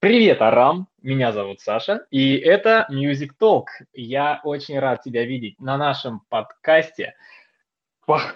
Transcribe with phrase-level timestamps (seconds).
[0.00, 0.88] Привет, Арам!
[1.02, 3.66] Меня зовут Саша, и это Music Talk.
[3.92, 7.14] Я очень рад тебя видеть на нашем подкасте.
[8.06, 8.34] Вах.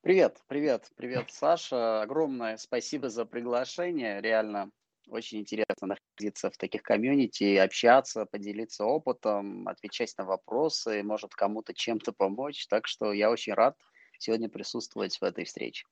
[0.00, 2.02] Привет, привет, привет, Саша.
[2.02, 4.20] Огромное спасибо за приглашение.
[4.20, 4.72] Реально
[5.08, 12.12] очень интересно находиться в таких комьюнити, общаться, поделиться опытом, отвечать на вопросы, может кому-то чем-то
[12.12, 12.66] помочь.
[12.66, 13.76] Так что я очень рад
[14.18, 15.86] сегодня присутствовать в этой встрече.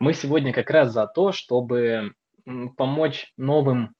[0.00, 2.16] Мы сегодня как раз за то, чтобы
[2.76, 3.94] помочь новым,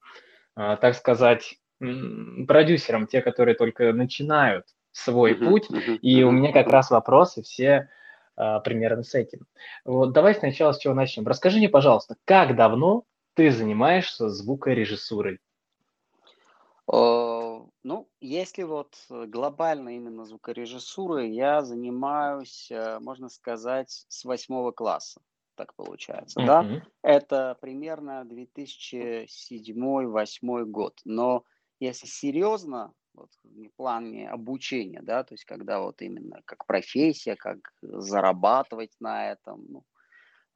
[0.55, 5.71] а, так сказать, продюсерам, те, которые только начинают свой uh-huh, путь.
[5.71, 6.25] Uh-huh, и uh-huh.
[6.25, 7.91] у меня как раз вопросы все
[8.37, 9.47] а, примерно с этим.
[9.85, 11.27] Вот давай сначала с чего начнем.
[11.27, 15.41] Расскажи мне, пожалуйста, как давно ты занимаешься звукорежиссурой?
[16.87, 25.21] Ну, если вот глобально именно звукорежиссурой, я занимаюсь, э, можно сказать, с восьмого класса
[25.55, 26.47] так получается, mm-hmm.
[26.47, 26.83] да?
[27.03, 31.01] Это примерно 2007-2008 год.
[31.05, 31.45] Но
[31.81, 37.59] если серьезно, вот, в плане обучения, да, то есть когда вот именно как профессия, как
[37.83, 39.85] зарабатывать на этом, ну,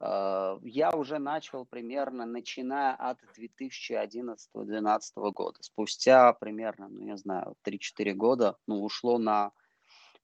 [0.01, 5.57] э, я уже начал примерно начиная от 2011-2012 года.
[5.61, 9.51] Спустя примерно, ну, я знаю, 3-4 года, ну, ушло на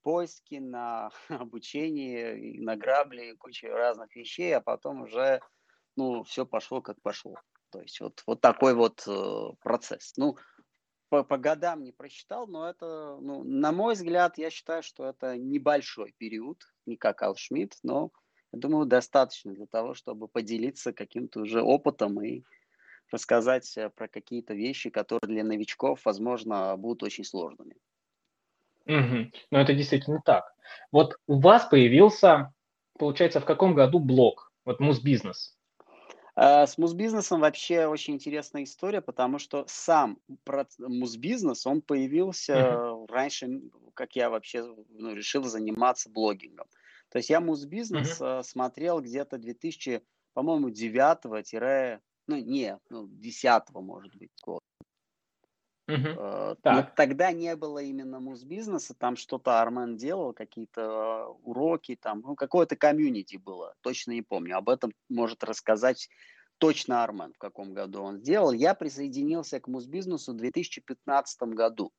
[0.05, 5.41] поиски, на обучение, на грабли, куча разных вещей, а потом уже,
[5.95, 7.35] ну, все пошло как пошло.
[7.71, 10.13] То есть вот, вот такой вот э, процесс.
[10.15, 10.37] Ну,
[11.09, 15.37] по, по годам не просчитал, но это, ну, на мой взгляд, я считаю, что это
[15.37, 18.11] небольшой период, не как Ал Шмидт, но,
[18.53, 22.43] я думаю, достаточно для того, чтобы поделиться каким-то уже опытом и
[23.11, 27.75] рассказать э, про какие-то вещи, которые для новичков, возможно, будут очень сложными.
[28.85, 29.31] Угу.
[29.51, 30.45] Но это действительно так.
[30.91, 32.53] Вот у вас появился,
[32.97, 34.51] получается, в каком году блог?
[34.65, 35.55] Вот Мусбизнес.
[36.35, 40.19] Э, с мусбизнесом вообще очень интересная история, потому что сам
[40.79, 43.07] мусбизнес, он появился uh-huh.
[43.09, 43.61] раньше,
[43.93, 46.67] как я вообще ну, решил заниматься блогингом.
[47.09, 48.43] То есть я мусбизнес uh-huh.
[48.43, 50.01] смотрел где-то 2000,
[50.33, 54.61] по-моему, 9 ну не, ну 10 может быть, год.
[55.87, 56.57] Uh-huh.
[56.63, 62.75] Но тогда не было именно муз-бизнеса, там что-то Армен делал, какие-то уроки, там, ну, какое-то
[62.75, 64.57] комьюнити было, точно не помню.
[64.57, 66.09] Об этом может рассказать
[66.57, 68.51] точно Армен, в каком году он сделал.
[68.51, 71.91] Я присоединился к муз-бизнесу в 2015 году.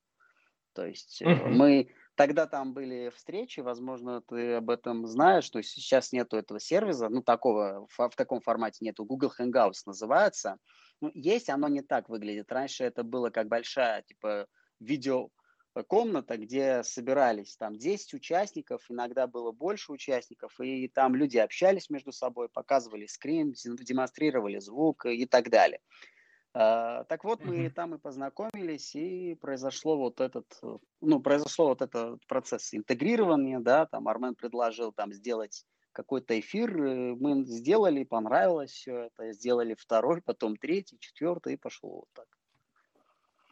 [0.73, 1.49] То есть uh-huh.
[1.49, 6.59] мы тогда там были встречи, возможно, ты об этом знаешь, то есть сейчас нету этого
[6.59, 10.57] сервиса, ну, такого, в таком формате нету, Google Hangouts называется,
[11.01, 12.51] ну, есть, оно не так выглядит.
[12.51, 14.47] Раньше это было как большая, типа,
[14.81, 15.31] видео
[15.85, 22.13] комната, где собирались там 10 участников, иногда было больше участников, и там люди общались между
[22.13, 25.81] собой, показывали скрин, демонстрировали звук и так далее.
[26.57, 30.47] Uh, так вот, мы там и познакомились, и произошло вот этот,
[31.03, 37.15] ну, произошло вот этот процесс интегрирования, да, там Армен предложил там сделать какой-то эфир э,
[37.15, 42.27] мы сделали, понравилось все это, сделали второй, потом третий, четвертый, и пошло вот так.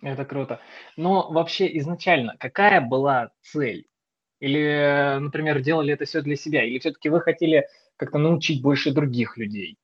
[0.03, 0.61] Это круто.
[0.99, 3.89] Но вообще изначально какая была цель?
[4.41, 6.65] Или, например, делали это все для себя?
[6.65, 7.67] Или все-таки вы хотели
[7.97, 9.79] как-то научить больше других людей?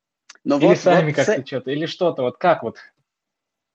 [0.44, 1.46] Но или вот, сами вот как-то цель...
[1.46, 1.70] что-то?
[1.70, 2.22] Или что-то?
[2.22, 2.76] Вот как вот?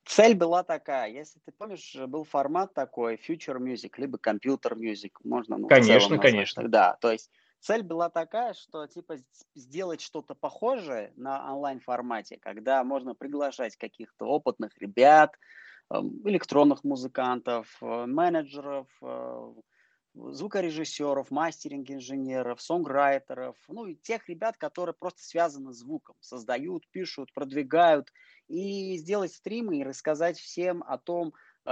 [0.05, 5.57] Цель была такая, если ты помнишь, был формат такой, future music, либо компьютер music, можно,
[5.57, 6.67] ну, Конечно, конечно.
[6.67, 7.31] Да, то есть
[7.65, 9.15] Цель была такая, что типа
[9.55, 15.33] сделать что-то похожее на онлайн-формате, когда можно приглашать каких-то опытных ребят,
[15.91, 19.53] эм, электронных музыкантов, э, менеджеров, э,
[20.13, 28.13] звукорежиссеров, мастеринг-инженеров, сонграйтеров, ну и тех ребят, которые просто связаны с звуком, создают, пишут, продвигают,
[28.47, 31.33] и сделать стримы и рассказать всем о том,
[31.65, 31.71] э,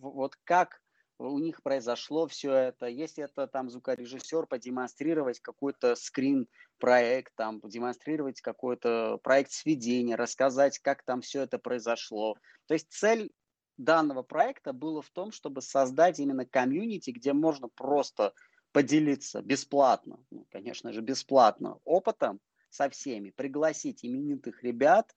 [0.00, 0.82] вот как
[1.18, 2.86] у них произошло все это.
[2.86, 11.20] Если это там звукорежиссер, продемонстрировать какой-то скрин-проект, там, продемонстрировать какой-то проект сведения, рассказать, как там
[11.20, 12.36] все это произошло.
[12.66, 13.30] То есть цель
[13.76, 18.32] данного проекта было в том, чтобы создать именно комьюнити, где можно просто
[18.72, 25.14] поделиться бесплатно, ну, конечно же, бесплатно опытом со всеми, пригласить именитых ребят,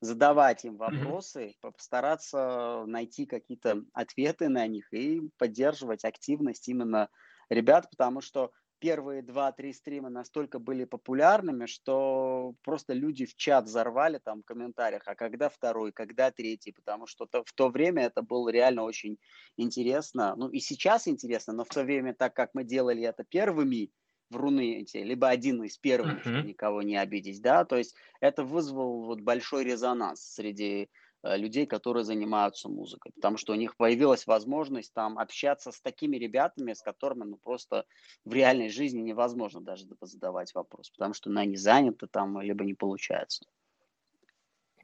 [0.00, 7.08] задавать им вопросы, постараться найти какие-то ответы на них и поддерживать активность именно
[7.50, 14.18] ребят, потому что первые два-три стрима настолько были популярными, что просто люди в чат взорвали
[14.18, 18.22] там в комментариях, а когда второй, когда третий, потому что то, в то время это
[18.22, 19.18] было реально очень
[19.56, 20.34] интересно.
[20.36, 23.90] Ну и сейчас интересно, но в то время, так как мы делали это первыми,
[24.30, 26.44] вруны эти, либо один из первых, uh-huh.
[26.44, 30.88] никого не обидеть, да, то есть это вызвало вот большой резонанс среди
[31.24, 36.16] Э, людей, которые занимаются музыкой, потому что у них появилась возможность там общаться с такими
[36.16, 37.86] ребятами, с которыми ну просто
[38.24, 42.74] в реальной жизни невозможно даже задавать вопрос, потому что ну, они заняты там, либо не
[42.74, 43.46] получается.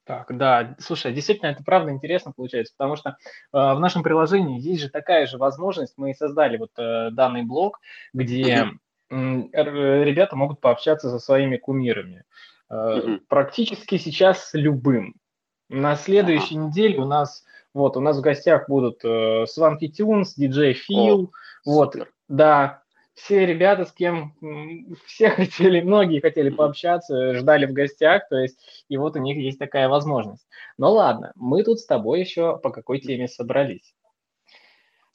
[0.03, 3.15] Так, да, слушай, действительно, это правда интересно получается, потому что э,
[3.53, 7.81] в нашем приложении есть же такая же возможность, мы создали вот э, данный блог,
[8.13, 8.67] где э,
[9.11, 12.25] ребята могут пообщаться со своими кумирами.
[12.73, 13.23] Mm-hmm.
[13.29, 15.15] Практически сейчас с любым.
[15.69, 16.67] На следующей ага.
[16.67, 21.33] неделе у нас вот у нас в гостях будут э, Сванки Тюнс, диджей Фил,
[21.65, 22.13] вот, супер.
[22.29, 22.85] да,
[23.15, 24.35] все ребята, с кем
[25.07, 28.59] все хотели, многие хотели пообщаться, ждали в гостях, то есть,
[28.89, 30.47] и вот у них есть такая возможность.
[30.79, 33.95] Ну ладно, мы тут с тобой еще по какой теме собрались.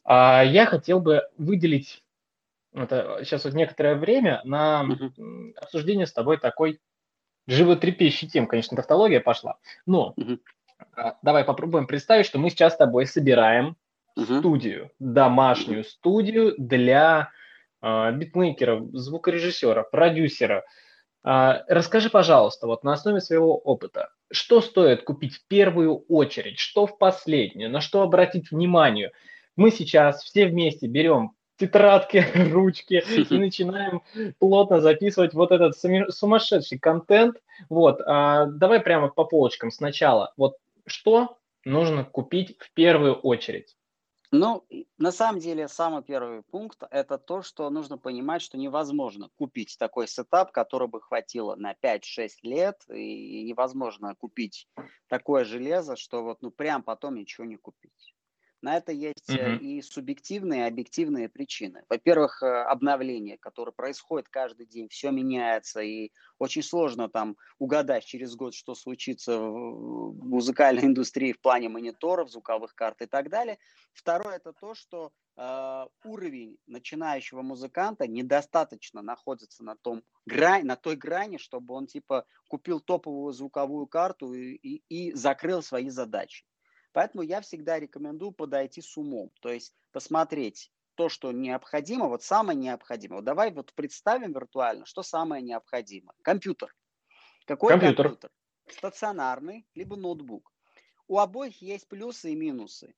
[0.04, 2.04] А, я хотел бы выделить
[2.74, 4.86] это, сейчас вот некоторое время на
[5.58, 6.80] обсуждение с тобой такой
[7.48, 9.58] животрепещущей тем, конечно, тавтология пошла.
[9.86, 10.40] Но угу.
[11.24, 13.76] давай попробуем представить, что мы сейчас с тобой собираем
[14.16, 14.40] угу.
[14.40, 17.32] студию, домашнюю студию для
[17.82, 20.64] э, битмейкера, звукорежиссера, продюсера.
[21.26, 26.86] Э, расскажи, пожалуйста, вот на основе своего опыта, что стоит купить в первую очередь, что
[26.86, 29.12] в последнюю, на что обратить внимание.
[29.56, 34.02] Мы сейчас все вместе берем тетрадки, ручки и начинаем
[34.40, 37.38] плотно записывать вот этот сумасшедший контент.
[37.70, 40.34] Вот, а, давай прямо по полочкам сначала.
[40.38, 40.58] Вот
[40.88, 43.76] что нужно купить в первую очередь?
[44.32, 44.64] Ну,
[45.00, 50.08] на самом деле, самый первый пункт– это то, что нужно понимать, что невозможно купить такой
[50.08, 54.68] сетап, который бы хватило на 5-6 лет, и невозможно купить
[55.08, 58.14] такое железо, что вот, ну, прям потом ничего не купить.
[58.62, 59.60] На это есть mm-hmm.
[59.60, 61.84] и субъективные, и объективные причины.
[61.88, 68.36] Во-первых, э, обновление, которое происходит каждый день, все меняется, и очень сложно там угадать через
[68.36, 73.60] год, что случится в музыкальной индустрии в плане мониторов, звуковых карт и так далее.
[73.94, 80.98] Второе это то, что э, уровень начинающего музыканта недостаточно находится на том грани, на той
[80.98, 86.46] грани, чтобы он типа купил топовую звуковую карту и, и, и закрыл свои задачи.
[86.92, 92.58] Поэтому я всегда рекомендую подойти с умом, то есть посмотреть то, что необходимо, вот самое
[92.58, 93.20] необходимое.
[93.20, 96.16] Вот давай вот представим виртуально, что самое необходимое.
[96.24, 96.76] Компьютер.
[97.46, 98.08] Какой компьютер?
[98.08, 98.32] компьютер?
[98.68, 100.52] Стационарный, либо ноутбук.
[101.08, 102.94] У обоих есть плюсы и минусы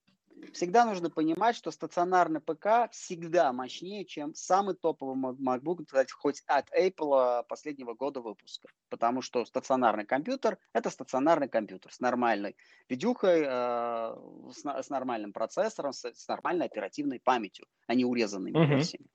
[0.53, 6.67] всегда нужно понимать, что стационарный ПК всегда мощнее, чем самый топовый MacBook, кстати, хоть от
[6.77, 8.69] Apple последнего года выпуска.
[8.89, 12.55] Потому что стационарный компьютер– это стационарный компьютер с нормальной
[12.89, 14.15] видюхой, э,
[14.51, 18.67] с, с нормальным процессором, с, с нормальной оперативной памятью, а не урезанными uh-huh.
[18.67, 19.07] версиями.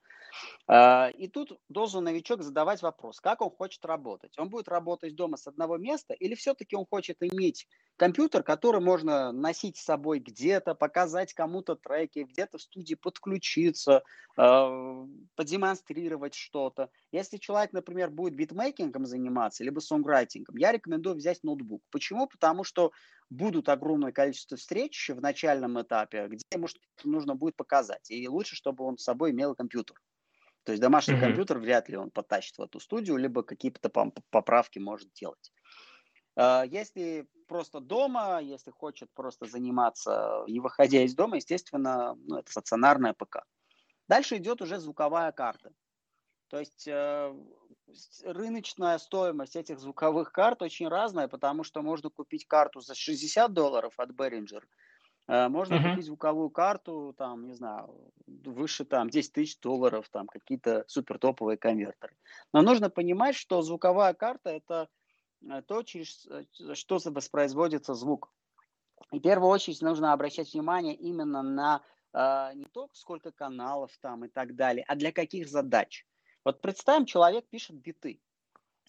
[0.68, 4.38] Э, и тут должен новичок задавать вопрос, как он хочет работать.
[4.38, 9.32] Он будет работать дома с одного места или все-таки он хочет иметь компьютер, который можно
[9.32, 14.02] носить с собой где-то, показать кому-то треки, где-то в студии подключиться,
[14.38, 16.90] э, продемонстрировать что-то.
[17.12, 21.82] Если человек, например, будет битмейкингом заниматься, либо сонграйтингом, я рекомендую взять ноутбук.
[21.90, 22.26] Почему?
[22.26, 22.92] Потому что
[23.30, 28.10] будут огромное количество встреч в начальном этапе, где может, нужно будет показать.
[28.10, 29.96] И лучше, чтобы он с собой имел компьютер.
[30.64, 31.20] То есть домашний mm-hmm.
[31.20, 33.88] компьютер вряд ли он потащит в эту студию, либо какие-то
[34.30, 35.52] поправки может делать.
[36.36, 42.50] А, если просто дома, если хочет просто заниматься, не выходя из дома, естественно, ну, это
[42.50, 43.44] стационарная ПК.
[44.08, 45.72] Дальше идет уже звуковая карта.
[46.48, 47.34] То есть э,
[48.24, 53.94] рыночная стоимость этих звуковых карт очень разная, потому что можно купить карту за 60 долларов
[53.96, 54.62] от Behringer,
[55.28, 55.90] Э, можно uh-huh.
[55.90, 61.58] купить звуковую карту, там, не знаю, выше там 10 тысяч долларов, там какие-то супер топовые
[61.58, 62.14] конвертеры.
[62.52, 64.88] Но нужно понимать, что звуковая карта это
[65.66, 68.32] то, через э, что воспроизводится звук.
[69.12, 74.24] И в первую очередь нужно обращать внимание именно на э, не то, сколько каналов там
[74.24, 76.06] и так далее, а для каких задач.
[76.44, 78.20] Вот представим, человек пишет биты.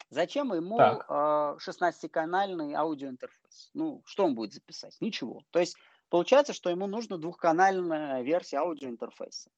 [0.09, 3.71] Зачем ему э, 16-канальный аудиоинтерфейс?
[3.73, 4.95] Ну, что он будет записать?
[5.01, 5.43] Ничего.
[5.51, 5.75] То есть
[6.09, 9.51] Получается, что ему нужна двухканальная версия аудиоинтерфейса.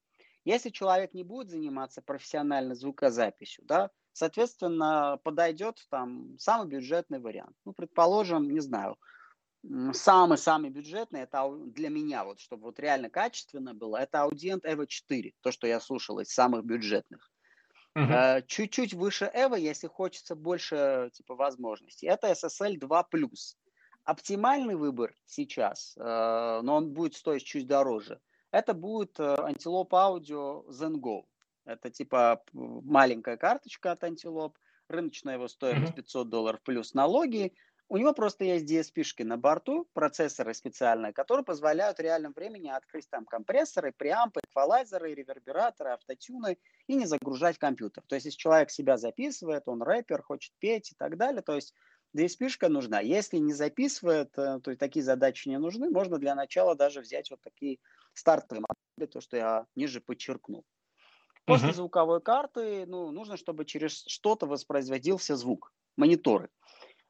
[0.44, 7.56] Если человек не будет заниматься профессиональной звукозаписью, да, соответственно, подойдет там самый бюджетный вариант.
[7.64, 8.96] Ну, предположим, не знаю,
[9.92, 15.32] самый-самый бюджетный, это для меня, вот, чтобы вот реально качественно было, это Audient Evo 4,
[15.42, 17.30] то, что я слушал из самых бюджетных.
[17.98, 18.42] Uh-huh.
[18.46, 23.04] Чуть-чуть выше Evo, если хочется больше типа возможностей, это SSL 2+.
[24.04, 30.66] Оптимальный выбор сейчас, э, но он будет стоить чуть дороже, это будет э, Antelope Audio
[30.68, 31.24] Zen Go.
[31.70, 34.58] Это типа маленькая карточка от Антилоп,
[34.88, 37.54] рыночная его стоимость 500 долларов плюс налоги.
[37.88, 43.08] У него просто есть DSP-шки на борту, процессоры специальные, которые позволяют в реальном времени открыть
[43.10, 48.04] там компрессоры, преампы, эквалайзеры, ревербераторы, автотюны и не загружать компьютер.
[48.06, 51.74] То есть, если человек себя записывает, он рэпер, хочет петь и так далее, то есть
[52.16, 53.00] DSP-шка нужна.
[53.00, 57.40] Если не записывает, э, то такие задачи не нужны, можно для начала даже взять вот
[57.40, 57.78] такие
[58.14, 60.64] стартовые модели, то, что я ниже подчеркнул.
[61.50, 61.74] После uh-huh.
[61.74, 66.48] звуковой карты ну, нужно, чтобы через что-то воспроизводился звук, мониторы.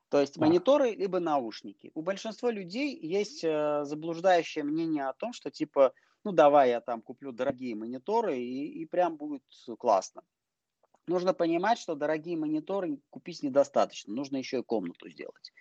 [0.08, 1.92] То есть мониторы либо наушники.
[1.94, 5.92] У большинства людей есть э, заблуждающее мнение о том, что типа,
[6.24, 9.42] ну давай я там куплю дорогие мониторы и, и прям будет
[9.78, 10.22] классно.
[11.06, 15.52] Нужно понимать, что дорогие мониторы купить недостаточно, нужно еще и комнату сделать.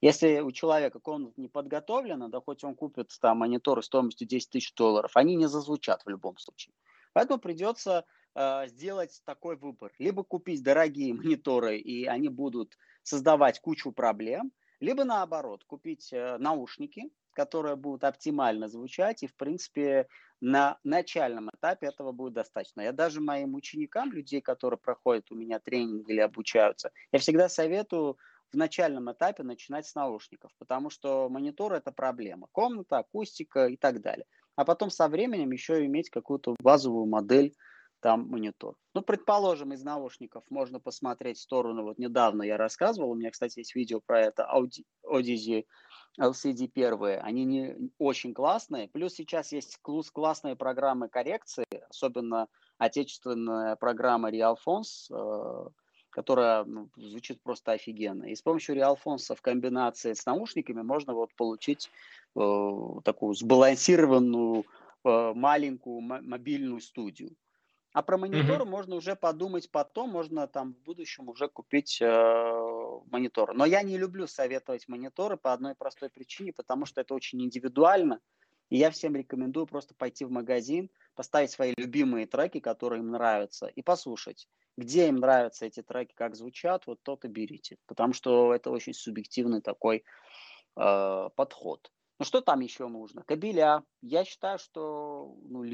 [0.00, 4.74] Если у человека комната не подготовлена, да хоть он купит там мониторы стоимостью 10 тысяч
[4.74, 6.74] долларов, они не зазвучат в любом случае.
[7.12, 8.04] Поэтому придется
[8.36, 9.92] э, сделать такой выбор.
[9.98, 17.10] Либо купить дорогие мониторы, и они будут создавать кучу проблем, либо наоборот, купить э, наушники,
[17.32, 20.06] которые будут оптимально звучать, и, в принципе,
[20.40, 22.82] на начальном этапе этого будет достаточно.
[22.82, 28.18] Я даже моим ученикам, людей, которые проходят у меня тренинг или обучаются, я всегда советую
[28.52, 32.48] в начальном этапе начинать с наушников, потому что монитор– это проблема.
[32.52, 34.26] Комната, акустика и так далее.
[34.54, 37.54] А потом со временем еще иметь какую-то базовую модель
[38.00, 38.76] там монитор.
[38.94, 41.82] Ну, предположим, из наушников можно посмотреть в сторону.
[41.82, 45.64] Вот недавно я рассказывал, у меня, кстати, есть видео про это, Audi
[46.20, 47.18] LCD первые.
[47.18, 48.88] Они не очень классные.
[48.88, 49.78] Плюс сейчас есть
[50.12, 52.48] классные программы коррекции, особенно
[52.78, 55.68] отечественная программа RealFons, э,
[56.10, 58.24] которая ну, звучит просто офигенно.
[58.24, 61.90] И с помощью RealFons в комбинации с наушниками можно вот получить
[62.34, 62.40] э,
[63.04, 64.64] такую сбалансированную
[65.04, 67.36] э, маленькую мобильную студию.
[67.96, 68.68] А про мониторы mm-hmm.
[68.68, 73.54] можно уже подумать потом, можно там в будущем уже купить э, монитор.
[73.54, 78.20] Но я не люблю советовать мониторы по одной простой причине, потому что это очень индивидуально.
[78.68, 83.66] И я всем рекомендую просто пойти в магазин, поставить свои любимые треки, которые им нравятся,
[83.68, 87.78] и послушать, где им нравятся эти треки, как звучат, вот тот и берите.
[87.86, 90.04] Потому что это очень субъективный такой
[90.76, 91.90] э, подход.
[92.18, 93.22] Ну что там еще нужно?
[93.22, 93.84] Кабеля.
[94.02, 95.64] Я считаю, что ну,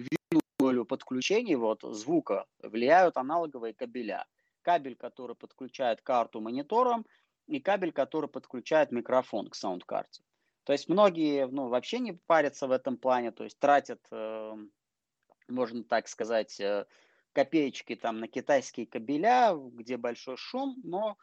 [0.72, 4.24] долю подключений вот, звука влияют аналоговые кабеля.
[4.62, 7.04] Кабель, который подключает карту к мониторам,
[7.46, 10.22] и кабель, который подключает микрофон к саундкарте.
[10.64, 14.56] То есть многие ну, вообще не парятся в этом плане, то есть тратят, э,
[15.48, 16.86] можно так сказать, э,
[17.32, 21.18] копеечки там на китайские кабеля, где большой шум, но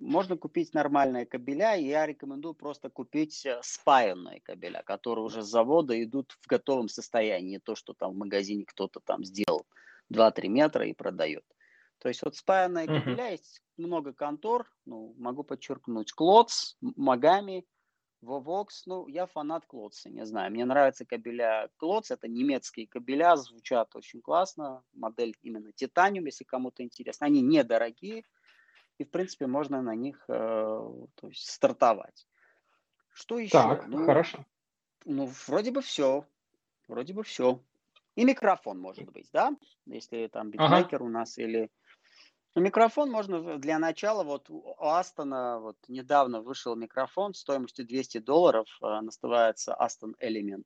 [0.00, 5.46] можно купить нормальные кабеля, и я рекомендую просто купить э, спаянные кабеля, которые уже с
[5.46, 9.66] завода идут в готовом состоянии, не то, что там в магазине кто-то там сделал
[10.12, 11.44] 2-3 метра и продает.
[11.98, 13.00] То есть вот спаянные uh-huh.
[13.00, 17.66] кабеля, есть много контор, ну, могу подчеркнуть, Клоц, Магами,
[18.22, 21.70] Vovox, ну, я фанат Клоца, не знаю, мне нравятся кабеля.
[21.76, 28.24] Клоц, это немецкие кабеля, звучат очень классно, модель именно Титаниум, если кому-то интересно, они недорогие,
[28.98, 32.26] и, в принципе, можно на них э, то есть, стартовать.
[33.12, 33.52] Что еще?
[33.52, 34.44] Так, ну, хорошо.
[35.04, 36.26] Ну, вроде бы все.
[36.88, 37.60] Вроде бы все.
[38.14, 39.52] И микрофон, может быть, да?
[39.86, 41.04] Если там битмейкер ага.
[41.04, 41.70] у нас или...
[42.54, 48.66] Ну, микрофон можно для начала, вот у Астона вот недавно вышел микрофон стоимостью 200 долларов,
[48.82, 50.64] э, называется Aston Element.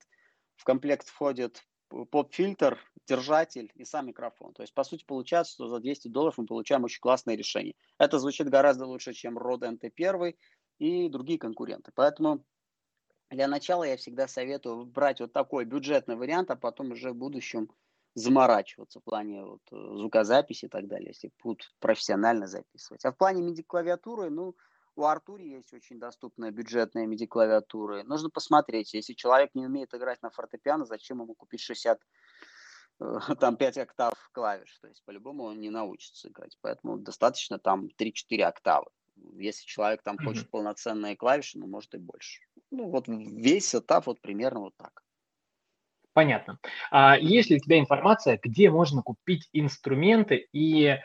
[0.55, 4.53] В комплект входит поп-фильтр, держатель и сам микрофон.
[4.53, 7.75] То есть, по сути, получается, что за 200 долларов мы получаем очень классное решение.
[7.99, 10.35] Это звучит гораздо лучше, чем Rode NT1
[10.79, 11.93] и другие конкуренты.
[11.95, 12.45] Поэтому
[13.31, 17.71] для начала я всегда советую брать вот такой бюджетный вариант, а потом уже в будущем
[18.15, 23.05] заморачиваться в плане вот, э, звукозаписи и так далее, если будут профессионально записывать.
[23.05, 24.57] А в плане MIDI-клавиатуры, ну,
[24.97, 28.03] у Артури есть очень доступная бюджетная MIDI-клавиатура.
[28.05, 31.99] Нужно посмотреть, если человек не умеет играть на фортепиано, зачем ему купить 60
[33.01, 34.79] э, там 5 октав клавиш.
[34.81, 36.57] То есть по-любому он не научится играть.
[36.61, 38.87] Поэтому достаточно там 3-4 октавы.
[39.37, 40.25] Если человек там mm-hmm.
[40.25, 42.41] хочет полноценные клавиши, ну, может и больше.
[42.71, 45.03] Ну, вот весь этап вот примерно вот так.
[46.13, 46.59] Понятно.
[46.91, 50.99] А есть ли у тебя информация, где можно купить инструменты и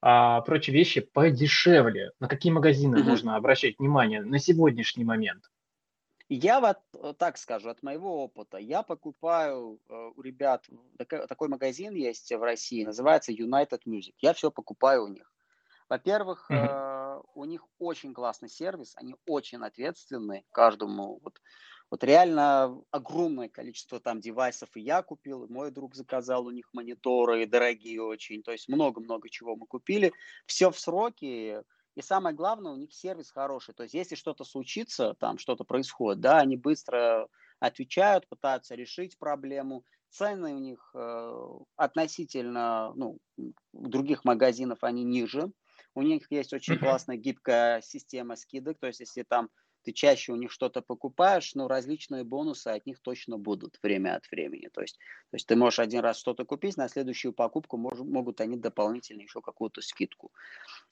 [0.00, 2.12] а, прочие вещи подешевле?
[2.20, 3.02] На какие магазины mm-hmm.
[3.02, 5.50] можно обращать внимание на сегодняшний момент?
[6.28, 10.64] Я вот э, так скажу, от моего опыта, я покупаю э, у ребят,
[11.28, 14.14] такой, магазин есть в России, называется United Music.
[14.18, 15.32] Я все покупаю у них.
[15.88, 17.24] Во-первых, mm-hmm.
[17.34, 21.40] у них очень классный сервис, они очень ответственны каждому вот,
[21.90, 26.68] Вот реально огромное количество там девайсов и я купил, и мой друг заказал у них
[26.72, 28.42] мониторы, дорогие очень.
[28.42, 30.12] То есть много-много чего мы купили.
[30.46, 31.58] Все в сроки.
[31.96, 33.74] И самое главное, у них сервис хороший.
[33.74, 37.28] То есть если что-то случится, там что-то происходит, да, они быстро
[37.58, 39.84] отвечают, пытаются решить проблему.
[40.10, 43.18] Цены у них э, относительно ну,
[43.72, 45.50] других магазинов, они ниже.
[45.94, 48.78] У них есть очень классная гибкая система скидок.
[48.78, 49.50] То есть если там
[49.82, 54.30] ты чаще у них что-то покупаешь, но различные бонусы от них точно будут время от
[54.30, 54.68] времени.
[54.72, 54.98] То есть,
[55.30, 59.22] то есть ты можешь один раз что-то купить, на следующую покупку мож, могут они дополнительно
[59.22, 60.32] еще какую-то скидку.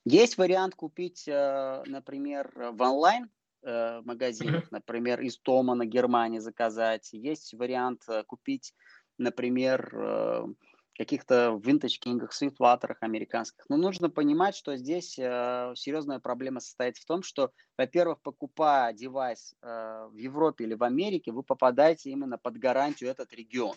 [0.05, 3.31] Есть вариант купить, э, например, в онлайн
[3.63, 7.11] э, магазинах, например, из Тома на Германии заказать.
[7.13, 8.75] Есть вариант э, купить,
[9.19, 10.57] например,
[10.99, 13.65] каких-то винтаж-кингах, свитватерах американских.
[13.69, 19.55] Но нужно понимать, что здесь э, серьезная проблема состоит в том, что, во-первых, покупая девайс
[19.63, 23.77] э, в Европе или в Америке, вы попадаете именно под гарантию этот регион.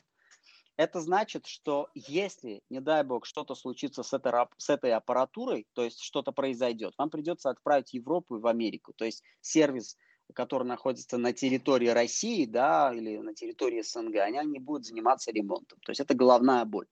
[0.77, 5.83] Это значит, что если, не дай бог, что-то случится с этой, с этой аппаратурой, то
[5.83, 8.93] есть что-то произойдет, вам придется отправить в Европу и в Америку.
[8.93, 9.95] То есть сервис,
[10.33, 15.77] который находится на территории России да, или на территории СНГ, они не будут заниматься ремонтом.
[15.85, 16.87] То есть это головная боль.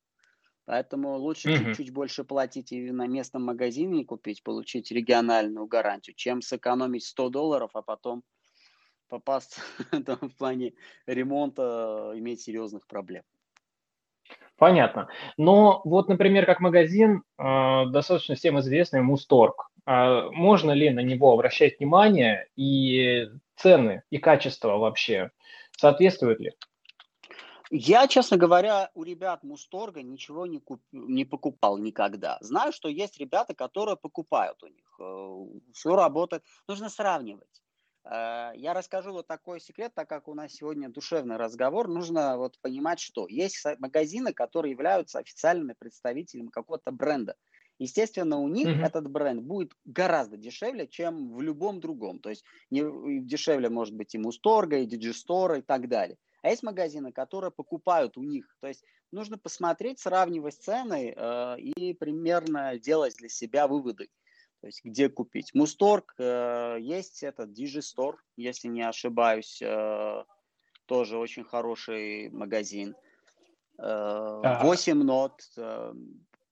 [0.70, 1.66] Поэтому лучше mm-hmm.
[1.66, 7.72] чуть-чуть больше платить и на местном магазине купить, получить региональную гарантию, чем сэкономить 100 долларов,
[7.74, 8.22] а потом
[9.08, 9.58] попасть
[10.06, 10.74] там, в плане
[11.08, 13.24] ремонта, иметь серьезных проблем.
[14.58, 15.08] Понятно.
[15.38, 19.72] Но вот, например, как магазин, э, достаточно всем известный Мусторг.
[19.88, 25.32] Э, можно ли на него обращать внимание и цены, и качество вообще
[25.76, 26.54] соответствуют ли?
[27.72, 30.82] Я, честно говоря, у ребят Мусторга ничего не, куп...
[30.92, 32.40] не покупал никогда.
[32.42, 35.00] Знаю, что есть ребята, которые покупают у них.
[35.00, 36.44] Э, Все работает.
[36.68, 37.62] Нужно сравнивать.
[38.06, 41.88] Э, я расскажу вот такой секрет, так как у нас сегодня душевный разговор.
[41.88, 47.36] Нужно вот понимать, что есть магазины, которые являются официальными представителями какого-то бренда.
[47.78, 48.86] Естественно, у них mm-hmm.
[48.86, 52.20] этот бренд будет гораздо дешевле, чем в любом другом.
[52.20, 52.82] То есть не,
[53.22, 56.18] дешевле может быть и Мусторга, и Диджистора и так далее.
[56.42, 58.56] А есть магазины, которые покупают у них.
[58.62, 64.10] То есть нужно посмотреть, сравнивать цены э, и примерно делать для себя выводы.
[64.62, 65.54] То есть где купить.
[65.54, 70.24] Мусторг, э, есть этот Digistore, если не ошибаюсь, э,
[70.86, 72.96] тоже очень хороший магазин.
[73.78, 75.94] Э, 8 нот э,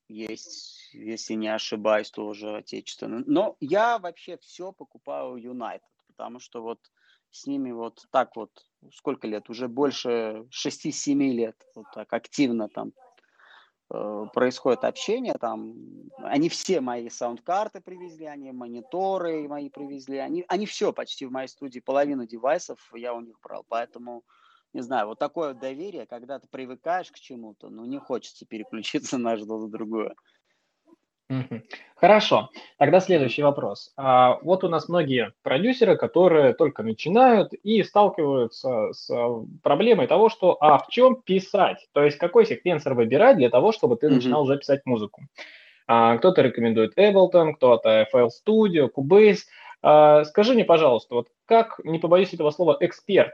[0.07, 3.23] есть, если не ошибаюсь, тоже отечественный.
[3.25, 6.79] Но я вообще все покупаю United, потому что вот
[7.31, 8.51] с ними вот так вот,
[8.93, 12.93] сколько лет, уже больше 6-7 лет вот так активно там
[13.91, 15.75] э, происходит общение, там,
[16.23, 21.47] они все мои саундкарты привезли, они мониторы мои привезли, они, они все почти в моей
[21.47, 24.23] студии, половину девайсов я у них брал, поэтому,
[24.73, 29.37] не знаю, вот такое доверие, когда ты привыкаешь к чему-то, ну, не хочется переключиться на
[29.37, 30.15] что-то другое.
[31.95, 32.49] Хорошо.
[32.77, 33.91] Тогда следующий вопрос.
[33.97, 40.29] А, вот у нас многие продюсеры, которые только начинают и сталкиваются с а, проблемой того,
[40.29, 41.87] что а в чем писать?
[41.93, 45.23] То есть какой секвенсор выбирать для того, чтобы ты начинал уже писать музыку?
[45.87, 49.39] А, кто-то рекомендует Ableton, кто-то FL Studio, Cubase.
[50.25, 53.33] Скажи мне, пожалуйста, вот как, не побоюсь этого слова, эксперт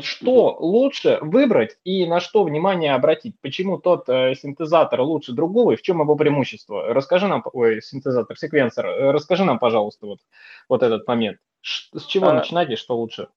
[0.00, 3.34] что лучше выбрать и на что внимание обратить?
[3.40, 6.94] Почему тот э, синтезатор лучше другого и в чем его преимущество?
[6.94, 10.20] Расскажи нам, ой, синтезатор, секвенсор, э, расскажи нам, пожалуйста, вот,
[10.68, 11.38] вот этот момент.
[11.62, 13.28] С чего а, начинать и что лучше?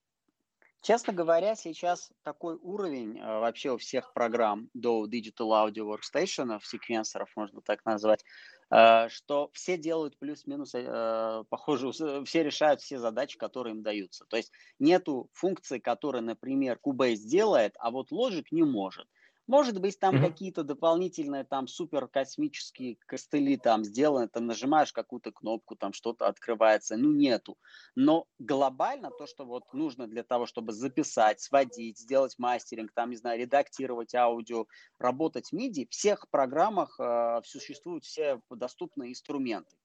[0.82, 7.30] Честно говоря, сейчас такой уровень э, вообще у всех программ до Digital Audio Workstation, секвенсоров
[7.36, 8.24] можно так назвать,
[9.10, 14.26] что все делают плюс-минус, э, похоже, все решают все задачи, которые им даются.
[14.30, 19.08] То есть нету функции, которые, например, Cubase делает, а вот Logic не может.
[19.50, 20.28] Может быть, там mm-hmm.
[20.28, 26.96] какие-то дополнительные там супер космические костыли там сделаны, там нажимаешь какую-то кнопку, там что-то открывается,
[26.98, 27.58] ну нету.
[27.96, 33.16] Но глобально то, что вот нужно для того, чтобы записать, сводить, сделать мастеринг, там, не
[33.16, 34.68] знаю, редактировать аудио,
[35.00, 39.76] работать в MIDI, в всех программах э, существуют все доступные инструменты.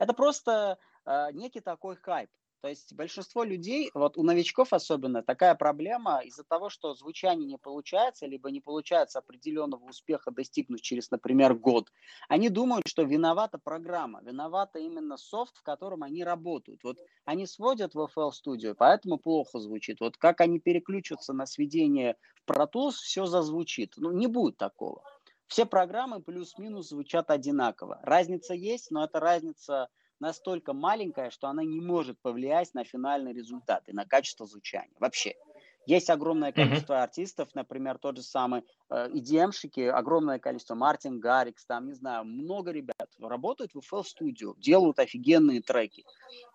[0.00, 2.30] Это просто э, некий такой хайп.
[2.64, 7.58] То есть большинство людей, вот у новичков особенно, такая проблема из-за того, что звучание не
[7.58, 11.92] получается, либо не получается определенного успеха достигнуть через, например, год.
[12.26, 16.82] Они думают, что виновата программа, виновата именно софт, в котором они работают.
[16.84, 16.96] Вот
[17.26, 20.00] они сводят в FL Studio, поэтому плохо звучит.
[20.00, 23.92] Вот как они переключатся на сведение в Pro Tools, все зазвучит.
[23.98, 25.02] Ну, не будет такого.
[25.48, 28.00] Все программы плюс-минус звучат одинаково.
[28.02, 29.90] Разница есть, но это разница
[30.24, 35.34] настолько маленькая, что она не может повлиять на финальный результат и на качество звучания вообще.
[35.86, 37.02] Есть огромное количество mm-hmm.
[37.02, 42.70] артистов, например, тот же самый э, EDM-шики, огромное количество, Мартин Гаррикс, там, не знаю, много
[42.70, 46.04] ребят работают в FL Studio, делают офигенные треки.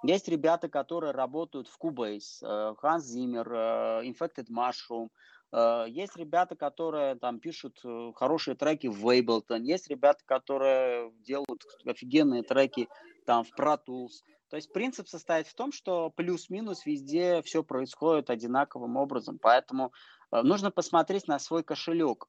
[0.03, 5.09] Есть ребята, которые работают в Cubase, э, Hans Zimmer, э, Infected Mushroom,
[5.51, 7.79] э, есть ребята, которые там пишут
[8.15, 12.89] хорошие треки в Ableton, есть ребята, которые делают офигенные треки
[13.29, 14.23] там в Pro Tools.
[14.49, 19.37] То есть принцип состоит в том, что плюс-минус везде все происходит одинаковым образом.
[19.39, 19.93] Поэтому
[20.31, 22.25] э, нужно посмотреть на свой кошелек.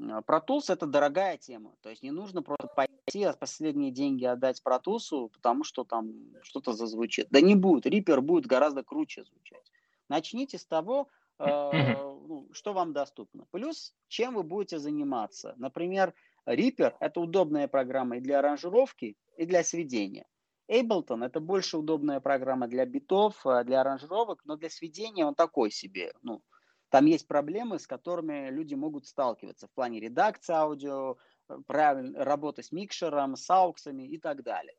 [0.00, 1.74] Э, Pro Tools это дорогая тема.
[1.82, 6.14] То есть не нужно просто пойти, а последние деньги отдать Pro Tools, потому что там
[6.42, 7.28] что-то зазвучит.
[7.30, 7.84] Да не будет.
[7.84, 9.70] Reaper будет гораздо круче звучать.
[10.08, 11.08] Начните с того,
[11.40, 13.44] э, ну, что вам доступно.
[13.50, 15.54] Плюс, чем вы будете заниматься.
[15.58, 16.14] Например,
[16.46, 20.26] Reaper– это удобная программа и для аранжировки, и для сведения.
[20.70, 25.70] Ableton– это больше удобная программа для битов, э, для аранжировок, но для сведения он такой
[25.70, 26.12] себе.
[26.22, 26.42] Ну,
[26.88, 31.16] там есть проблемы, с которыми люди могут сталкиваться в плане редакции аудио,
[31.48, 34.76] э, правильно, работы с микшером, с ауксами и так далее.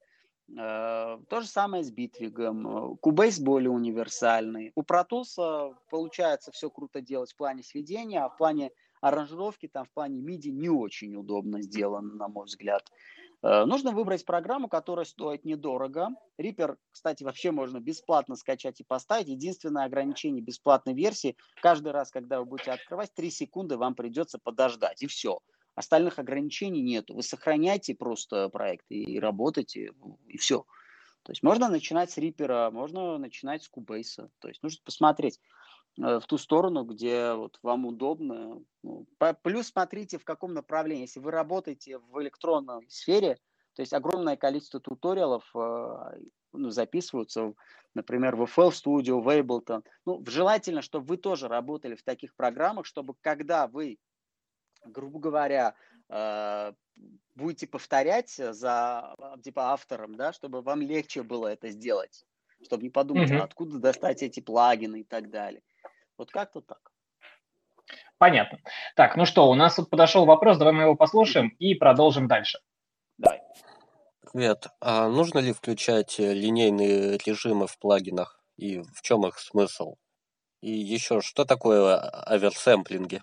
[0.49, 2.95] Э, то же самое с битвигом.
[3.03, 4.71] Cubase более универсальный.
[4.75, 9.91] У Tools получается все круто делать в плане сведения, а в плане аранжировки, там в
[9.91, 12.89] плане MIDI не очень удобно сделано, на мой взгляд.
[13.43, 16.09] Э, нужно выбрать программу, которая стоит недорого.
[16.39, 19.27] Reaper, кстати, вообще можно бесплатно скачать и поставить.
[19.27, 25.03] Единственное ограничение бесплатной версии, каждый раз, когда вы будете открывать, 3 секунды вам придется подождать,
[25.03, 25.39] и все.
[25.75, 27.09] Остальных ограничений нет.
[27.09, 29.93] Вы сохраняйте просто проект и работайте,
[30.27, 30.65] и все.
[31.23, 34.29] То есть можно начинать с Reaper, можно начинать с Cubase.
[34.39, 35.39] То есть нужно посмотреть.
[36.01, 38.61] Э, в ту сторону, где вот вам удобно.
[38.83, 39.07] Ну,
[39.43, 41.03] плюс смотрите, в каком направлении.
[41.03, 43.37] Если вы работаете в электронной сфере,
[43.75, 46.19] то есть огромное количество туториалов э,
[46.53, 47.53] ну, записываются,
[47.93, 49.83] например, в FL Studio, в Ableton.
[50.05, 53.97] Ну, желательно, чтобы вы тоже работали в таких программах, чтобы когда вы,
[54.85, 55.75] грубо говоря,
[56.09, 56.73] э,
[57.35, 62.25] будете повторять за типа автором, да, чтобы вам легче было это сделать,
[62.63, 63.41] чтобы не подумать, mm-hmm.
[63.41, 65.61] откуда достать эти плагины и так далее.
[66.17, 66.91] Вот как-то так.
[68.17, 68.59] Понятно.
[68.95, 72.59] Так, ну что, у нас тут подошел вопрос, давай мы его послушаем и продолжим дальше.
[73.17, 73.41] Давай.
[74.31, 74.67] Привет.
[74.79, 79.95] А нужно ли включать э, линейные режимы в плагинах и в чем их смысл?
[80.61, 83.21] И еще, что такое оверсэмплинги?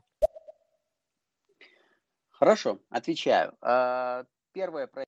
[2.41, 3.55] Хорошо, отвечаю.
[3.61, 5.05] А, первое про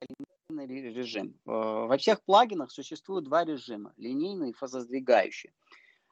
[0.51, 1.41] линейный режим.
[1.47, 5.51] Во всех плагинах существует два режима, линейный и фазосдвигающий.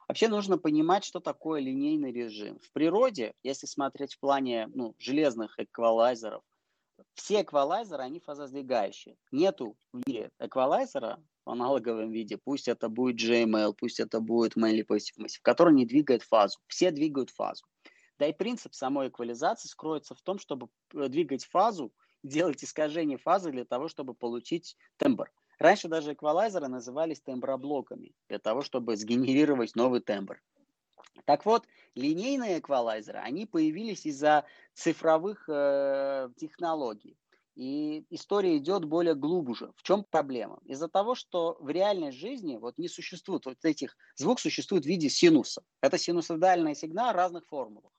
[0.07, 2.57] Вообще нужно понимать, что такое линейный режим.
[2.59, 6.41] В природе, если смотреть в плане ну, железных эквалайзеров,
[7.13, 9.15] все эквалайзеры, они фазосдвигающие.
[9.31, 14.83] Нету в мире эквалайзера в аналоговом виде, пусть это будет JML, пусть это будет Mainly
[14.87, 16.57] Passive Massive, который не двигает фазу.
[16.65, 17.63] Все двигают фазу.
[18.21, 23.49] Да и принцип самой эквализации скроется в том, чтобы э, двигать фазу, делать искажение фазы
[23.49, 25.31] для того, чтобы получить тембр.
[25.57, 30.39] Раньше даже эквалайзеры назывались темброблоками для того, чтобы сгенерировать новый тембр.
[31.25, 37.17] Так вот, линейные эквалайзеры, они появились из-за цифровых э, технологий.
[37.55, 39.71] И история идет более глубже.
[39.75, 40.59] В чем проблема?
[40.65, 45.09] Из-за того, что в реальной жизни вот не существует вот этих, звук существует в виде
[45.09, 45.63] синуса.
[45.81, 47.91] Это синусоидальный сигнал разных формулах.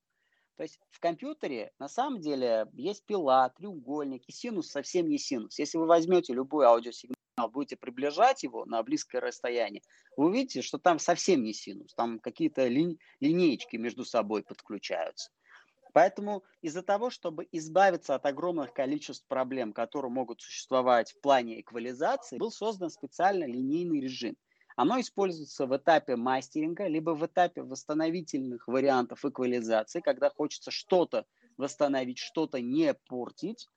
[0.56, 5.58] То есть в компьютере на самом деле есть пила, треугольник, и синус совсем не синус.
[5.58, 7.16] Если вы возьмете любой аудиосигнал,
[7.50, 9.82] будете приближать его на близкое расстояние,
[10.16, 15.30] вы увидите, что там совсем не синус, там какие-то ли, линеечки между собой подключаются.
[15.92, 22.38] Поэтому из-за того, чтобы избавиться от огромных количеств проблем, которые могут существовать в плане эквализации,
[22.38, 24.36] был создан специально линейный режим.
[24.76, 32.18] Оно используется в этапе мастеринга, либо в этапе восстановительных вариантов эквализации, когда хочется что-то восстановить,
[32.18, 33.68] что-то не портить,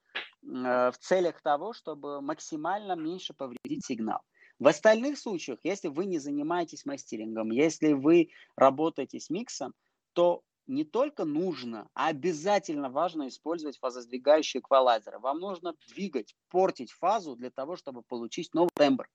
[0.46, 4.22] Э, в целях того, чтобы максимально меньше повредить сигнал.
[4.60, 9.74] В остальных случаях, если вы не занимаетесь мастерингом, если вы работаете с миксом,
[10.14, 15.20] то не только нужно, а обязательно важно использовать фазосдвигающие эквалайзеры.
[15.20, 19.08] Вам нужно двигать, портить фазу для того, чтобы получить новый тембр.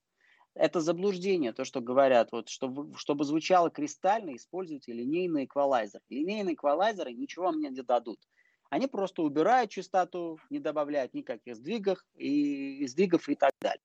[0.54, 6.00] Это заблуждение, то, что говорят, вот, чтобы, чтобы звучало кристально, используйте линейный эквалайзер.
[6.08, 8.18] Линейные эквалайзеры ничего вам не дадут.
[8.68, 13.82] Они просто убирают частоту, не добавляют никаких сдвигов и, сдвигов и так далее.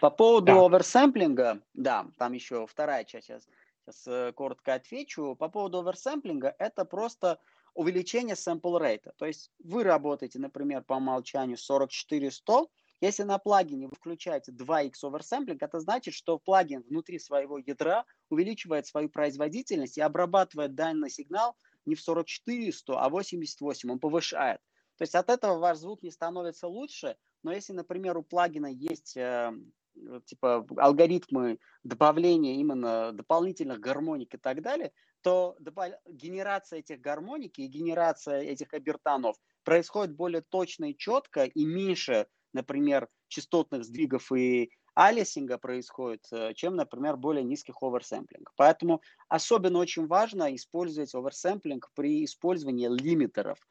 [0.00, 0.64] По поводу да.
[0.64, 3.48] оверсэмплинга, да, там еще вторая часть, сейчас,
[3.84, 5.36] сейчас э, коротко отвечу.
[5.36, 7.38] По поводу оверсэмплинга, это просто
[7.74, 9.12] увеличение sample rate.
[9.16, 12.66] То есть вы работаете, например, по умолчанию 44-100,
[13.00, 18.86] Если на плагине вы включаете 2x оверсэмплинг, это значит, что плагин внутри своего ядра увеличивает
[18.86, 24.60] свою производительность и обрабатывает данный сигнал не в 44 100, а 88, он повышает.
[24.96, 29.16] То есть от этого ваш звук не становится лучше, но если, например, у плагина есть
[29.16, 29.52] э,
[30.24, 35.56] типа алгоритмы добавления именно дополнительных гармоник и так далее, то
[36.08, 43.08] генерация этих гармоник и генерация этих обертонов происходит более точно и четко, и меньше, например,
[43.28, 48.52] частотных сдвигов и алисинга происходит, э, чем, например, более низких оверсэмплингов.
[48.56, 53.58] Поэтому особенно очень важно использовать оверсэмплинг при использовании лимитеров–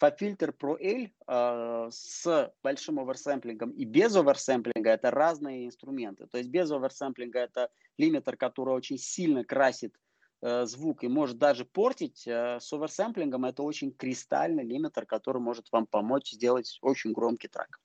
[0.00, 6.26] FabFilter Pro L э, с большим оверсэмплингом и без оверсэмплинга это разные инструменты.
[6.26, 9.94] То есть без оверсэмплинга это лимитер, который очень сильно красит
[10.42, 12.26] э, звук и может даже портить.
[12.26, 17.78] Э, с оверсэмплингом это очень кристальный лимитер, который может вам помочь сделать очень громкий трек.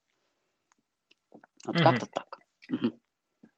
[1.66, 1.84] Вот mm-hmm.
[1.84, 2.40] как-то так.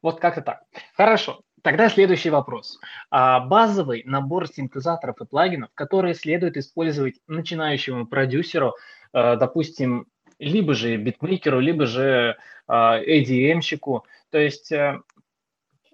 [0.02, 0.64] Вот как-то так.
[0.96, 1.42] Хорошо.
[1.64, 2.80] Тогда следующий вопрос.
[3.10, 8.76] А базовый набор синтезаторов и плагинов, которые следует использовать начинающему продюсеру,
[9.14, 10.08] э, допустим,
[10.40, 12.38] либо же битмейкеру, либо же
[12.70, 14.04] ADM-щику.
[14.30, 15.02] То есть э,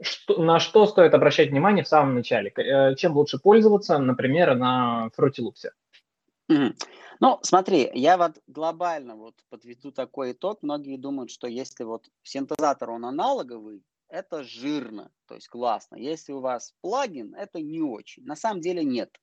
[0.02, 2.52] что, на что стоит обращать внимание в самом начале?
[2.56, 5.70] Э, чем лучше пользоваться, например, на Fruity Loops?
[6.52, 6.76] Mm-hmm.
[7.24, 10.62] Ну, смотри, я вот глобально вот подведу такой итог.
[10.62, 15.96] Многие думают, что если вот синтезатор, он аналоговый, это жирно, то есть классно.
[15.96, 18.26] Если у вас плагин, это не очень.
[18.26, 19.22] На самом деле нет.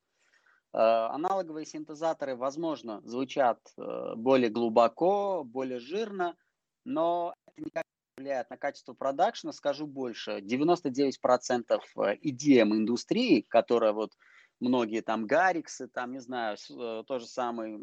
[0.73, 0.79] Э,
[1.11, 6.39] аналоговые синтезаторы, возможно, звучат э, более глубоко, более жирно,
[6.87, 7.85] но это никак
[8.17, 9.53] не влияет на качество продакшена.
[9.53, 11.13] Скажу больше, 99%
[11.99, 14.15] EDM индустрии, которая вот
[14.61, 17.79] многие там Гариксы, там, не знаю, э, то же самое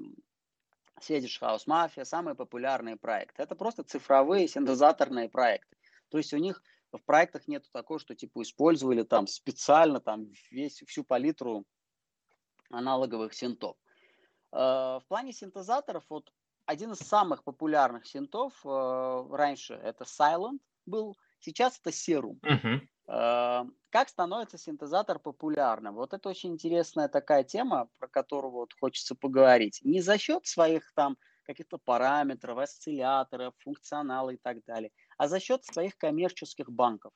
[1.01, 3.41] Swedish House Mafia, самые популярные проекты.
[3.43, 5.77] Это просто цифровые синтезаторные проекты.
[6.09, 6.61] То есть у них
[6.91, 11.65] в проектах нету такого, что типа использовали там специально там весь, всю палитру
[12.69, 13.77] аналоговых синтов.
[14.51, 16.31] Э, в плане синтезаторов, вот
[16.65, 22.39] один из самых популярных синтов э, раньше это Silent был, сейчас это Serum.
[22.41, 22.79] Uh-huh.
[23.07, 25.95] Как становится синтезатор популярным?
[25.95, 29.79] Вот это очень интересная такая тема, про которую вот хочется поговорить.
[29.83, 35.63] Не за счет своих там каких-то параметров, осцилляторов, функционала и так далее, а за счет
[35.63, 37.13] своих коммерческих банков.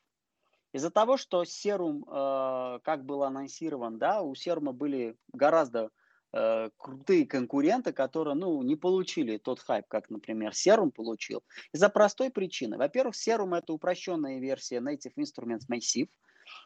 [0.74, 5.92] Из-за того, что серум, э, как был анонсирован, да, у серума были гораздо
[6.34, 11.44] э, крутые конкуренты, которые, ну, не получили тот хайп, как, например, серум получил.
[11.74, 12.78] Из-за простой причины.
[12.78, 16.10] Во-первых, серум это упрощенная версия Native Instruments Massive,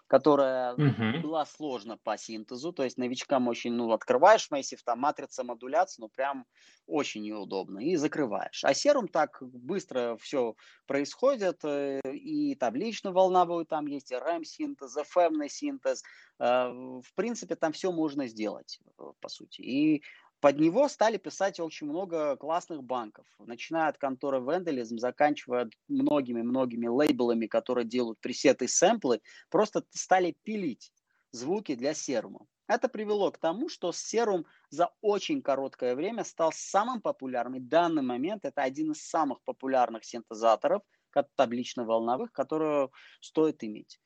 [0.07, 1.21] которая угу.
[1.21, 6.09] была сложна по синтезу, то есть новичкам очень, ну, открываешь Massive, там матрица модуляции, ну,
[6.09, 6.45] прям
[6.85, 8.63] очень неудобно, и закрываешь.
[8.63, 16.03] А серум так быстро все происходит, э, и таблично-волновой там есть, и RAM-синтез, FM синтез,
[16.39, 19.61] э, в принципе, там все можно сделать, э, по сути.
[19.61, 20.03] И
[20.39, 27.47] под него стали писать очень много классных банков, начиная от конторы Vandalism, заканчивая многими-многими лейблами,
[27.47, 30.91] которые делают пресеты и сэмплы, просто стали пилить
[31.31, 32.45] звуки для серума.
[32.67, 37.61] Это привело к тому, что серум за очень короткое время стал самым популярным.
[37.61, 40.81] В данный момент это один из самых популярных синтезаторов
[41.35, 42.89] таблично-волновых, которые
[43.21, 43.99] стоит иметь.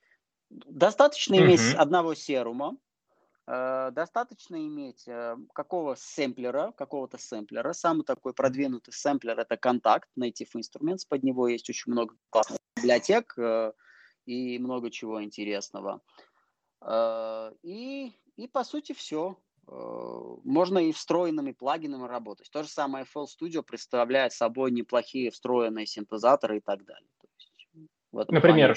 [0.49, 1.45] Достаточно uh-huh.
[1.45, 2.77] иметь одного серума,
[3.49, 7.73] достаточно иметь э, какого сэмплера, какого-то сэмплера.
[7.73, 10.99] Самый такой продвинутый сэмплер это контакт, Native Instruments.
[11.07, 13.73] Под него есть очень много классных библиотек э,
[14.25, 16.01] и много чего интересного.
[17.63, 19.37] И, и по сути все.
[19.65, 22.49] Можно и встроенными плагинами работать.
[22.49, 27.09] То же самое FL Studio представляет собой неплохие встроенные синтезаторы и так далее.
[27.19, 27.67] То есть,
[28.31, 28.69] Например?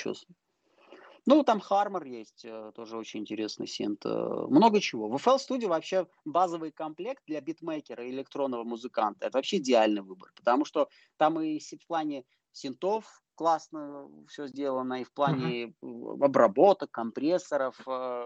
[1.24, 4.04] Ну, там Harmor есть, э, тоже очень интересный синт.
[4.04, 5.08] Э, много чего.
[5.08, 9.26] В FL Studio вообще базовый комплект для битмейкера и электронного музыканта.
[9.26, 15.04] Это вообще идеальный выбор, потому что там и в плане синтов классно все сделано, и
[15.04, 16.24] в плане uh-huh.
[16.24, 17.78] обработок, компрессоров.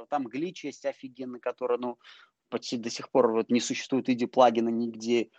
[0.08, 1.98] Там глич есть офигенный, который, ну,
[2.48, 5.30] почти до сих пор вот не существует иди плагина нигде.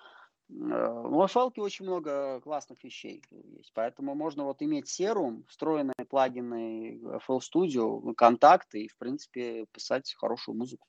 [0.50, 7.00] Ну, в Фалке очень много классных вещей есть, поэтому можно вот иметь Serum, встроенные плагины
[7.28, 10.88] FL Studio, контакты и, в принципе, писать хорошую музыку.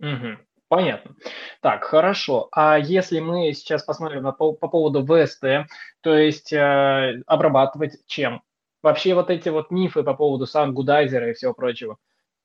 [0.00, 0.38] Угу.
[0.68, 1.16] Понятно.
[1.60, 2.48] Так, хорошо.
[2.52, 5.64] А если мы сейчас посмотрим на, по, по поводу VST,
[6.02, 8.42] то есть э, обрабатывать чем?
[8.82, 11.98] Вообще вот эти вот мифы по поводу саундгудайзера и всего прочего.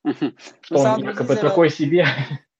[0.62, 2.06] Что он якобы такой себе.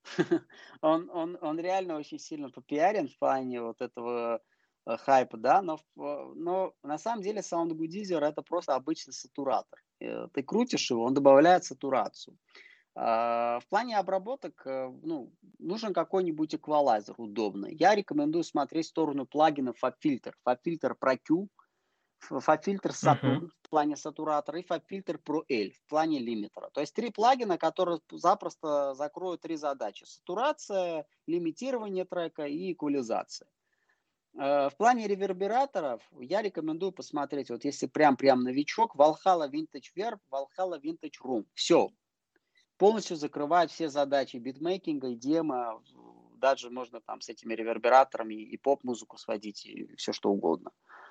[0.80, 4.40] он, он, он реально очень сильно попиарен в плане вот этого
[4.86, 9.82] э, хайпа, да, но, но на самом деле SoundGoodizer это просто обычный сатуратор.
[10.00, 12.36] Э, ты крутишь его, он добавляет сатурацию.
[12.96, 17.74] А, в плане обработок ну, нужен какой-нибудь эквалайзер удобный.
[17.74, 20.32] Я рекомендую смотреть в сторону плагинов FabFilter.
[20.46, 21.48] FabFilter Pro
[22.30, 23.50] Saturn uh-huh.
[23.62, 26.70] в плане сатуратора и Pro L в плане лимитера.
[26.70, 30.04] То есть три плагина, которые запросто закроют три задачи.
[30.04, 33.48] Сатурация, лимитирование трека и эквализация.
[34.36, 40.80] Э, в плане ревербераторов я рекомендую посмотреть, вот если прям-прям новичок, Valhalla Vintage Verb, Valhalla
[40.80, 41.44] Vintage Room.
[41.54, 41.90] Все.
[42.76, 45.82] Полностью закрывает все задачи битмейкинга и демо.
[46.36, 50.70] Даже можно там с этими ревербераторами и поп-музыку сводить, и все что угодно.
[50.70, 51.03] Э,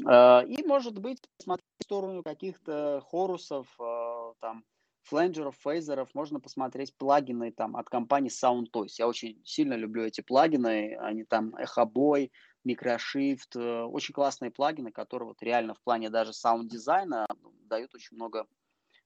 [0.00, 4.64] и, может быть, смотреть в сторону каких-то хорусов, э, там,
[5.04, 8.94] фленджеров, фейзеров, можно посмотреть плагины там от компании SoundToys.
[8.98, 12.30] Я очень сильно люблю эти плагины, они там Echo Boy,
[12.66, 17.26] Microshift, э, очень классные плагины, которые вот реально в плане даже саунд-дизайна
[17.66, 18.46] дают очень много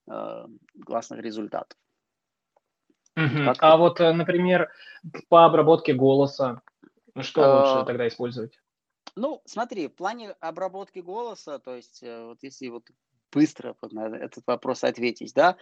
[0.09, 0.45] э,
[0.85, 1.77] классных результатов.
[3.17, 3.53] Угу.
[3.59, 4.71] А вот, э, например,
[5.27, 6.61] по обработке голоса,
[7.19, 7.59] что а...
[7.59, 8.59] лучше тогда использовать?
[9.15, 12.87] Ну, смотри, в плане обработки голоса, то есть вот если вот
[13.31, 15.57] быстро на этот вопрос ответить, да,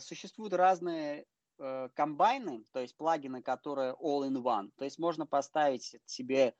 [0.00, 1.26] существуют разные
[1.94, 4.70] комбайны, то есть плагины, которые all-in-one.
[4.76, 6.54] То есть можно поставить себе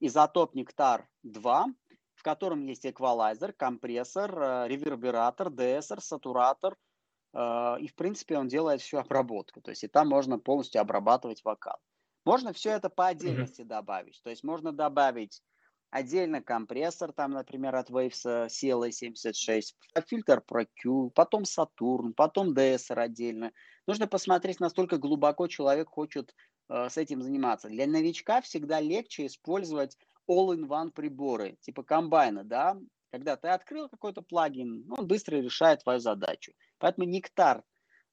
[0.00, 1.66] изотоп Нектар 2,
[2.20, 6.76] в котором есть эквалайзер, компрессор, э, ревербератор, дессер, сатуратор,
[7.32, 9.62] э, и, в принципе, он делает всю обработку.
[9.62, 11.78] То есть и там можно полностью обрабатывать вокал.
[12.24, 13.66] Можно все это по отдельности mm-hmm.
[13.66, 14.20] добавить.
[14.22, 15.42] То есть можно добавить
[15.90, 19.62] отдельно компрессор, там, например, от Waves CLA76,
[20.06, 23.52] фильтр Pro Q, потом Saturn, потом DSR отдельно.
[23.86, 26.32] Нужно посмотреть, насколько глубоко человек хочет
[26.70, 27.68] Э, с этим заниматься.
[27.68, 32.78] Для новичка всегда легче использовать all-in-one приборы, типа комбайна, да,
[33.10, 36.52] когда ты открыл какой-то плагин, он быстро решает твою задачу.
[36.78, 37.64] Поэтому Нектар,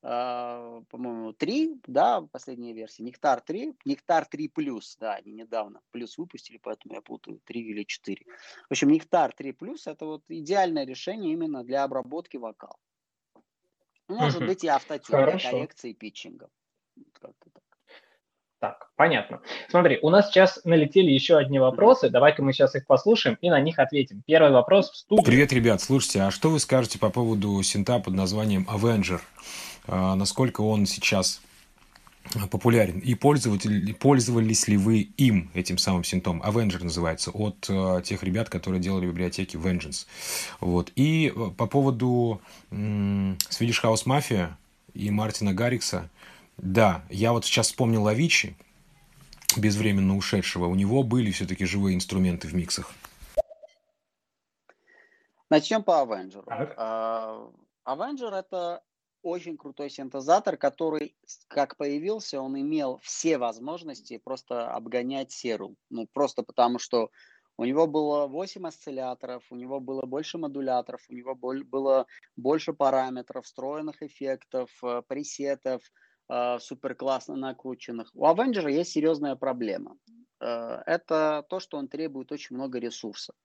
[0.08, 6.17] э, по-моему, 3, да, последняя версия, Нектар 3, Нектар 3 плюс, да, они недавно плюс
[6.17, 8.26] выпустили, поэтому я путаю 3 или 4.
[8.70, 12.78] В общем, Нектар 3 плюс это вот идеальное решение именно для обработки вокала.
[14.08, 16.48] Может быть и автотюн, коррекции питчинга.
[17.13, 17.63] Как-то так.
[18.60, 19.41] Так, понятно.
[19.70, 22.10] Смотри, у нас сейчас налетели еще одни вопросы.
[22.10, 24.24] Давай-ка мы сейчас их послушаем и на них ответим.
[24.26, 25.24] Первый вопрос в студии.
[25.24, 25.80] Привет, ребят.
[25.80, 29.20] Слушайте, а что вы скажете по поводу синта под названием Avenger?
[29.88, 31.41] А, насколько он сейчас
[32.52, 33.00] популярен?
[33.00, 36.41] И пользователь, пользовались ли вы им, этим самым синтом?
[36.41, 40.06] Avenger называется, от uh, тех ребят, которые делали библиотеки Vengeance.
[40.60, 40.91] Вот.
[40.95, 44.54] И э, по поводу м- Swedish House Mafia
[44.93, 46.10] и Мартина Гаррикса,
[46.58, 48.56] да, я вот сейчас вспомнил Авичи,
[49.56, 50.65] безвременно ушедшего.
[50.65, 52.91] У него были все-таки живые инструменты в миксах.
[55.50, 56.43] Начнем по Avenger.
[56.78, 57.54] Uh,
[57.86, 58.82] Avenger это
[59.28, 61.16] очень крутой синтезатор, который,
[61.48, 65.76] как появился, он имел все возможности просто обгонять серу.
[65.90, 67.10] Ну, просто потому что
[67.58, 73.46] у него было 8 осцилляторов, у него было больше модуляторов, у него было больше параметров,
[73.46, 75.82] встроенных эффектов, э, пресетов,
[76.30, 78.12] э, супер классно накрученных.
[78.13, 79.98] У Avenger есть серьезная проблема.
[80.40, 83.36] Э, это то, что он требует очень много ресурсов.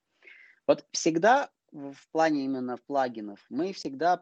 [0.67, 4.21] Вот всегда в плане именно плагинов мы всегда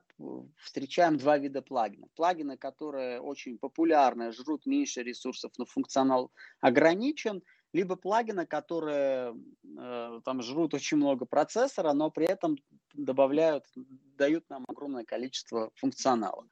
[0.58, 2.10] встречаем два вида плагинов.
[2.16, 9.36] Плагины, которые очень популярны, жрут меньше ресурсов, но функционал ограничен, либо плагины, которые
[9.78, 12.58] э, там жрут очень много процессора, но при этом
[12.94, 16.48] добавляют, дают нам огромное количество функционала.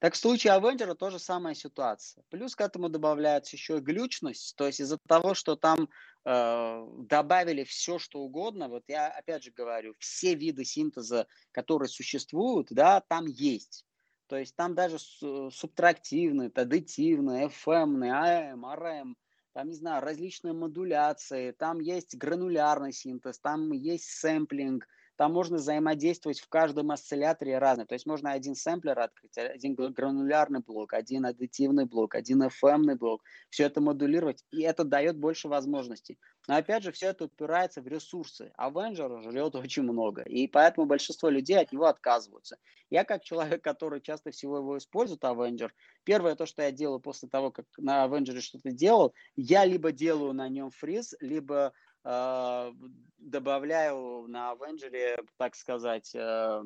[0.00, 2.24] Так в случае Avenger тоже самая ситуация.
[2.30, 5.90] Плюс к этому добавляется еще и глючность, то есть из-за того, что там
[6.24, 13.00] добавили все, что угодно, вот я опять же говорю, все виды синтеза, которые существуют, да,
[13.00, 13.86] там есть.
[14.26, 19.14] То есть там даже субтрактивный, аддитивный, FM, AM, RM,
[19.52, 24.86] там, не знаю, различные модуляции, там есть гранулярный синтез, там есть сэмплинг–
[25.20, 27.84] там можно взаимодействовать в каждом осцилляторе разное.
[27.84, 33.22] То есть можно один сэмплер открыть, один гранулярный блок, один аддитивный блок, один FM блок.
[33.50, 36.18] Все это модулировать, и это дает больше возможностей.
[36.48, 38.50] Но опять же, все это упирается в ресурсы.
[38.58, 42.56] Avenger жрет очень много, и поэтому большинство людей от него отказываются.
[42.88, 45.70] Я как человек, который часто всего его использует, Avenger,
[46.04, 50.32] первое то, что я делаю после того, как на Avenger что-то делал, я либо делаю
[50.32, 51.74] на нем фриз, либо
[52.04, 52.72] э,
[53.18, 56.62] добавляю на Avenger, так сказать, э,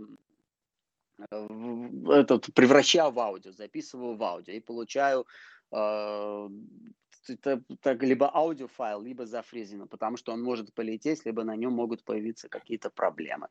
[1.31, 5.27] этот, превращаю в аудио, записываю в аудио и получаю
[5.71, 6.49] э,
[7.29, 12.05] это, это либо аудиофайл, либо зафрезено, потому что он может полететь, либо на нем могут
[12.05, 13.49] появиться какие-то проблемы.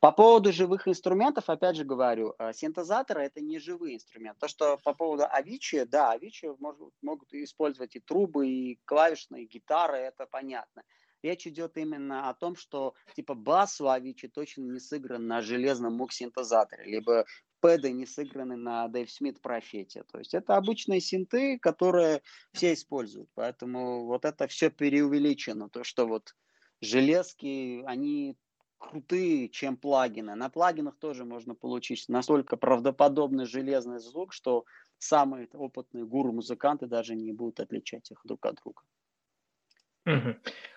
[0.00, 4.40] По поводу живых инструментов, опять же говорю, синтезаторы это не живые инструменты.
[4.40, 9.48] То, что по поводу Avicii, да, Avicii могут, могут использовать и трубы, и клавишные, и
[9.48, 10.82] гитары, это понятно.
[11.22, 15.94] Речь идет именно о том, что типа бас у Avicii точно не сыгран на железном
[15.94, 17.24] мук-синтезаторе, либо
[17.60, 20.04] пэды не сыграны на Дэйв Смит профете.
[20.04, 23.28] То есть это обычные синты, которые все используют.
[23.34, 25.68] Поэтому вот это все переувеличено.
[25.68, 26.34] То, что вот
[26.80, 28.36] железки, они
[28.78, 30.36] крутые, чем плагины.
[30.36, 34.64] На плагинах тоже можно получить настолько правдоподобный железный звук, что
[34.98, 38.82] самые опытные гуру-музыканты даже не будут отличать их друг от друга.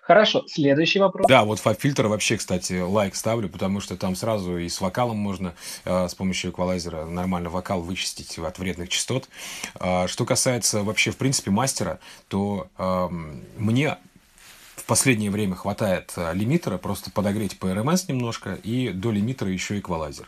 [0.01, 1.27] Хорошо, следующий вопрос.
[1.27, 5.53] Да, вот фаб-фильтр вообще, кстати, лайк ставлю, потому что там сразу и с вокалом можно
[5.85, 9.29] э, с помощью эквалайзера нормально вокал вычистить от вредных частот.
[9.79, 13.07] Э, что касается вообще, в принципе, мастера, то э,
[13.57, 13.97] мне
[14.75, 19.77] в последнее время хватает э, лимитера, просто подогреть по RMS немножко, и до лимитера еще
[19.79, 20.27] эквалайзер.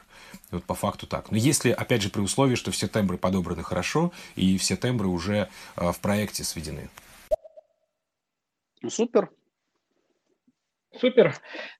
[0.52, 1.32] Вот по факту так.
[1.32, 5.50] Но если, опять же, при условии, что все тембры подобраны хорошо, и все тембры уже
[5.76, 6.90] в проекте сведены.
[8.84, 9.32] Ну, супер.
[11.00, 11.34] Супер.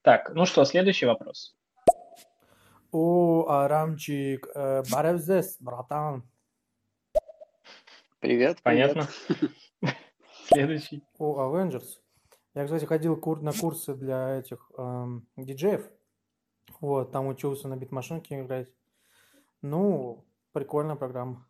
[0.04, 1.54] Так, ну что, следующий вопрос.
[2.92, 6.24] О, Арамчик, э, Баревзес, братан.
[8.22, 9.10] Привет, Понятно.
[10.46, 11.04] Следующий.
[11.18, 12.00] О, Avengers.
[12.54, 15.90] Я, кстати, ходил кур- на курсы для этих эм, диджеев.
[16.80, 18.70] Вот, там учился на битмашинке играть.
[19.62, 20.24] Ну,
[20.54, 21.46] прикольная программа.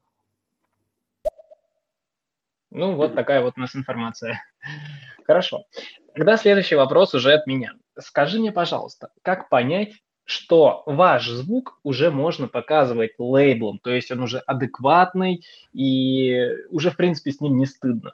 [2.72, 4.42] Ну, вот такая вот у нас информация.
[5.26, 5.64] Хорошо.
[6.16, 7.74] Тогда следующий вопрос уже от меня.
[8.00, 9.94] Скажи мне, пожалуйста, как понять,
[10.26, 15.44] что ваш звук уже можно показывать лейблом, то есть он уже адекватный
[15.74, 18.14] и уже, в принципе, с ним не стыдно.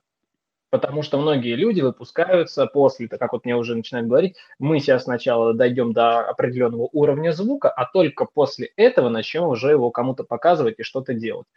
[0.72, 5.06] Потому что многие люди выпускаются после, так как вот мне уже начинают говорить, мы сейчас
[5.06, 10.80] сначала дойдем до определенного уровня звука, а только после этого начнем уже его кому-то показывать
[10.80, 11.48] и что-то делать.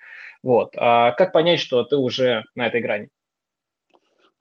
[0.43, 0.73] Вот.
[0.77, 3.11] А как понять, что ты уже на этой грани?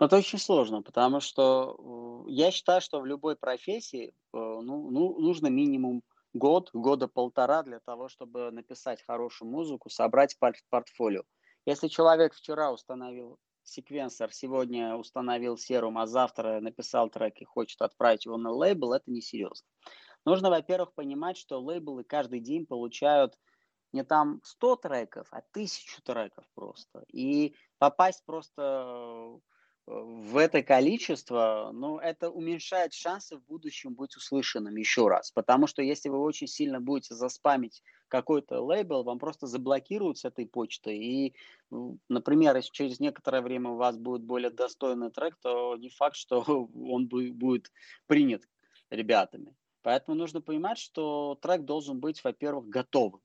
[0.02, 5.20] Это очень сложно, потому что э, я считаю, что в любой профессии э, ну, ну,
[5.20, 6.02] нужно минимум
[6.34, 10.36] год, года полтора для того, чтобы написать хорошую музыку, собрать
[10.72, 11.22] портфолио.
[11.68, 18.26] Если человек вчера установил секвенсор, сегодня установил серум, а завтра написал трек и хочет отправить
[18.26, 19.68] его на лейбл, это несерьезно.
[20.26, 23.38] Нужно, во-первых, понимать, что лейблы каждый день получают
[23.93, 27.04] не там 100 треков, а 1000 треков просто.
[27.14, 29.39] И попасть просто
[29.88, 35.32] в это количество, ну, это уменьшает шансы в будущем быть услышанным еще раз.
[35.32, 40.46] Потому что если вы очень сильно будете заспамить какой-то лейбл, вам просто заблокируют с этой
[40.46, 40.96] почты.
[40.96, 41.36] И,
[42.10, 46.42] например, если через некоторое время у вас будет более достойный трек, то не факт, что
[46.74, 47.72] он будет
[48.08, 48.44] принят
[48.90, 49.56] ребятами.
[49.82, 53.22] Поэтому нужно понимать, что трек должен быть, во-первых, готовым.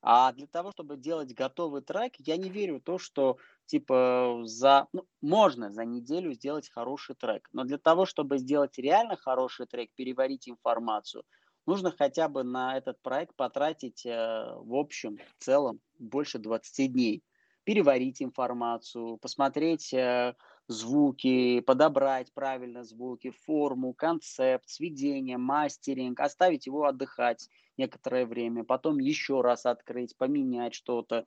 [0.00, 3.36] А для того, чтобы делать готовый трек, я не верю в то, что
[3.66, 4.86] типа за...
[4.92, 7.48] Ну, можно за неделю сделать хороший трек.
[7.52, 11.24] Но для того, чтобы сделать реально хороший трек, переварить информацию,
[11.66, 17.22] нужно хотя бы на этот проект потратить э, в общем, в целом, больше 20 дней.
[17.64, 20.34] Переварить информацию, посмотреть э,
[20.68, 27.48] звуки, подобрать правильно звуки, форму, концепт, сведение, мастеринг, оставить его отдыхать
[27.78, 31.26] некоторое время, потом еще раз открыть, поменять что-то,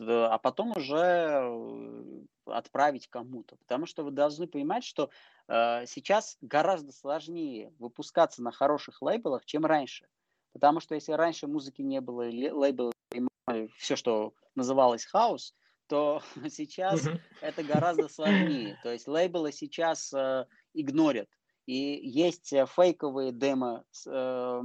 [0.00, 3.56] а потом уже э, отправить кому-то.
[3.56, 5.10] Потому что вы должны понимать, что
[5.48, 10.06] э, сейчас гораздо сложнее выпускаться на хороших лейблах, чем раньше.
[10.52, 12.92] Потому что если раньше музыки не было, лейблы,
[13.76, 15.54] все, что называлось хаос,
[15.92, 17.20] то сейчас mm-hmm.
[17.42, 18.78] это гораздо сложнее.
[18.82, 21.28] То есть лейблы сейчас э, игнорят.
[21.66, 24.60] И есть э, фейковые демо э,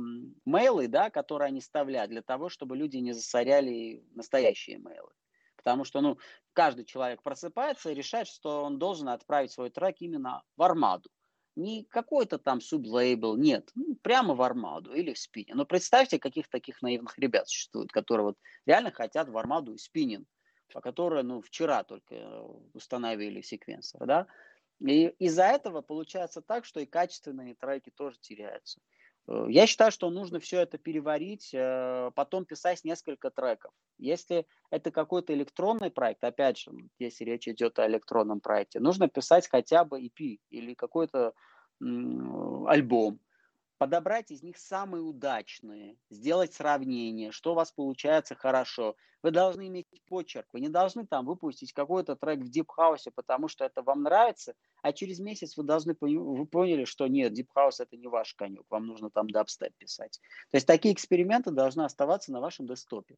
[0.45, 5.11] мейлы, да, которые они вставляют для того, чтобы люди не засоряли настоящие мейлы.
[5.57, 6.17] Потому что ну,
[6.53, 11.09] каждый человек просыпается и решает, что он должен отправить свой трек именно в армаду.
[11.57, 15.55] Не какой-то там сублейбл, нет, ну, прямо в армаду или в спине.
[15.55, 20.25] Но представьте, каких таких наивных ребят существует, которые вот реально хотят в армаду и спиннинг
[20.73, 22.41] по которой, ну, вчера только э,
[22.73, 24.27] установили секвенсор, да,
[24.79, 28.79] и из-за этого получается так, что и качественные треки тоже теряются.
[29.27, 33.71] Э, я считаю, что нужно все это переварить, э, потом писать несколько треков.
[33.97, 39.47] Если это какой-то электронный проект, опять же, если речь идет о электронном проекте, нужно писать
[39.47, 41.33] хотя бы EP или какой-то
[41.79, 43.19] альбом.
[43.77, 48.95] Подобрать из них самые удачные, сделать сравнение, что у вас получается хорошо.
[49.23, 53.65] Вы должны иметь почерк, вы не должны там выпустить какой-то трек в House, потому что
[53.65, 58.07] это вам нравится, а через месяц вы должны вы поняли, что нет, House это не
[58.07, 60.19] ваш конек, вам нужно там дабстеп писать.
[60.51, 63.17] То есть такие эксперименты должны оставаться на вашем десктопе.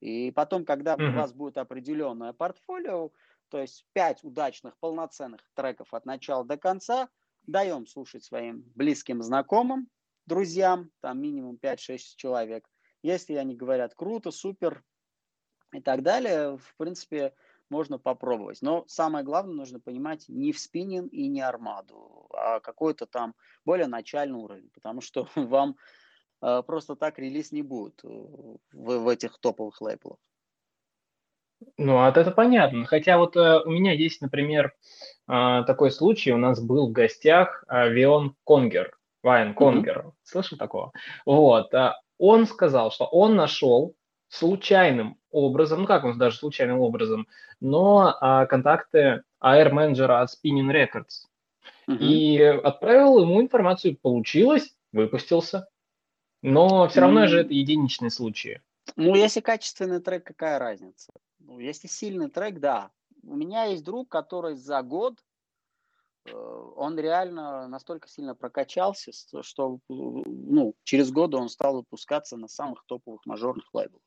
[0.00, 1.10] И потом, когда mm-hmm.
[1.10, 3.10] у вас будет определенное портфолио,
[3.50, 7.08] то есть пять удачных полноценных треков от начала до конца–
[7.46, 9.88] даем слушать своим близким знакомым,
[10.26, 12.68] друзьям, там минимум 5-6 человек.
[13.02, 14.84] Если они говорят круто, супер
[15.72, 17.34] и так далее, в принципе,
[17.68, 18.60] можно попробовать.
[18.62, 23.34] Но самое главное, нужно понимать не в спиннинг и не армаду, а какой-то там
[23.64, 25.76] более начальный уровень, потому что вам
[26.42, 30.18] э, просто так релиз не будет в, в этих топовых лейблах.
[31.76, 32.84] Ну, а это понятно.
[32.84, 34.74] Хотя вот э, у меня есть, например,
[35.28, 36.32] э, такой случай.
[36.32, 39.98] У нас был в гостях э, Вион Конгер, Вайн Конгер.
[39.98, 40.12] Mm-hmm.
[40.22, 40.92] Слышал такого?
[41.26, 41.72] Вот.
[41.74, 43.94] Э, он сказал, что он нашел
[44.28, 47.26] случайным образом, ну как он даже случайным образом,
[47.60, 51.26] но э, контакты AR-менеджера от Spinning Records.
[51.88, 51.98] Mm-hmm.
[51.98, 53.96] И отправил ему информацию.
[54.00, 55.68] Получилось, выпустился.
[56.42, 57.28] Но все равно mm-hmm.
[57.28, 58.60] же это единичные случаи.
[58.96, 61.12] Ну, если качественный трек, какая разница?
[61.46, 62.90] Ну, если сильный трек, да.
[63.22, 65.24] У меня есть друг, который за год,
[66.24, 69.12] э, он реально настолько сильно прокачался,
[69.42, 74.02] что ну, через годы он стал выпускаться на самых топовых мажорных лейблах.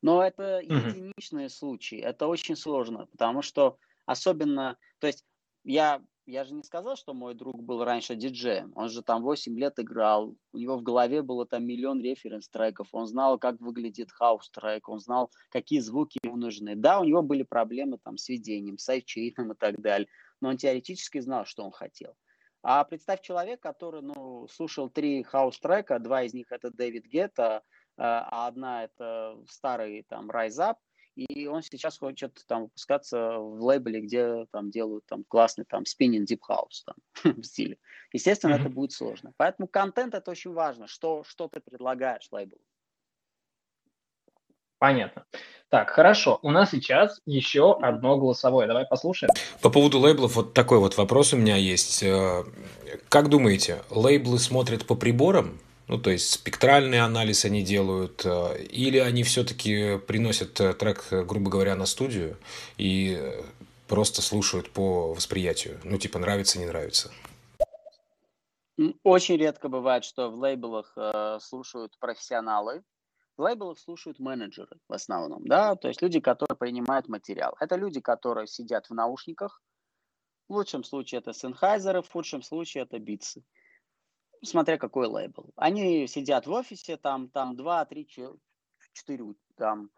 [0.00, 5.24] Но это единичные случаи, это очень сложно, потому что особенно, то есть
[5.64, 8.72] я я же не сказал, что мой друг был раньше диджеем.
[8.76, 10.36] Он же там 8 лет играл.
[10.52, 12.88] У него в голове было там миллион референс-треков.
[12.92, 14.88] Он знал, как выглядит хаус-трек.
[14.90, 16.76] Он знал, какие звуки ему нужны.
[16.76, 20.08] Да, у него были проблемы там со сведением, с sidechain -ом и так далее.
[20.42, 22.14] Но он теоретически знал, что он хотел.
[22.62, 25.98] А представь человек, который ну, слушал три хаус-трека.
[25.98, 27.62] Два из них это Дэвид Гетта,
[27.96, 30.76] а одна это старый там Rise Up,
[31.18, 36.30] и он сейчас хочет там выпускаться в лейбле, где там делают там классный там спиннинг
[36.30, 36.96] deep house там,
[37.42, 37.76] в стиле.
[38.12, 38.60] Естественно, mm-hmm.
[38.60, 39.32] это будет сложно.
[39.36, 42.58] Поэтому контент это очень важно, что, что ты предлагаешь лейблу.
[44.78, 45.24] Понятно.
[45.70, 46.38] Так, хорошо.
[46.42, 48.68] У нас сейчас еще одно голосовое.
[48.68, 49.30] Давай послушаем.
[49.60, 52.04] По поводу лейблов вот такой вот вопрос у меня есть.
[52.04, 52.44] Э,
[53.08, 55.58] как думаете, лейблы смотрят по приборам
[55.88, 61.24] ну, то есть спектральный анализ они делают, э, или они все-таки приносят э, трек, э,
[61.24, 62.36] грубо говоря, на студию
[62.76, 63.32] и
[63.88, 65.80] просто слушают по восприятию.
[65.84, 67.10] Ну, типа, нравится, не нравится.
[69.02, 72.82] Очень редко бывает, что в лейблах э, слушают профессионалы.
[73.38, 77.56] В лейблах слушают менеджеры в основном, да, то есть люди, которые принимают материал.
[77.60, 79.62] Это люди, которые сидят в наушниках.
[80.48, 83.44] В лучшем случае это Sennheiser, в худшем случае это битсы
[84.42, 85.50] смотря какой лейбл.
[85.56, 88.08] Они сидят в офисе, там, там 2, 3,
[88.92, 89.24] 4
[89.56, 89.90] там,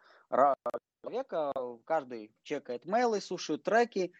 [1.02, 1.52] человека,
[1.84, 4.12] каждый чекает мейлы, слушает треки.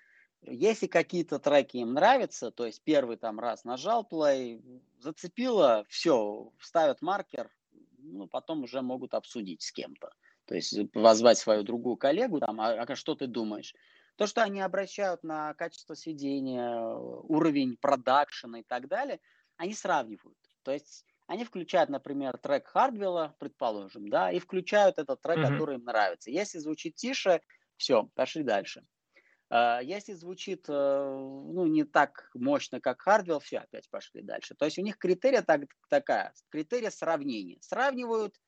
[0.42, 4.62] Если какие-то треки им нравятся, то есть первый там раз нажал play,
[4.98, 7.50] зацепило, все, ставят маркер,
[7.98, 10.10] ну, потом уже могут обсудить с кем-то.
[10.46, 13.74] То есть позвать свою другую коллегу, там, а, а что ты думаешь?
[14.16, 19.20] То, что они обращают на качество сведения, уровень продакшена и так далее–
[19.60, 20.38] они сравнивают.
[20.62, 25.52] То есть они включают, например, трек Хардвелла, предположим, да, и включают этот трек, mm-hmm.
[25.52, 26.30] который им нравится.
[26.30, 27.42] Если звучит тише,
[27.76, 28.86] все, пошли дальше.
[29.50, 34.54] А, если звучит э, ну, не так мощно, как Хардвелл, все, опять пошли дальше.
[34.54, 37.58] То есть у них критерия так, такая, критерия сравнения.
[37.60, 38.40] Сравнивают,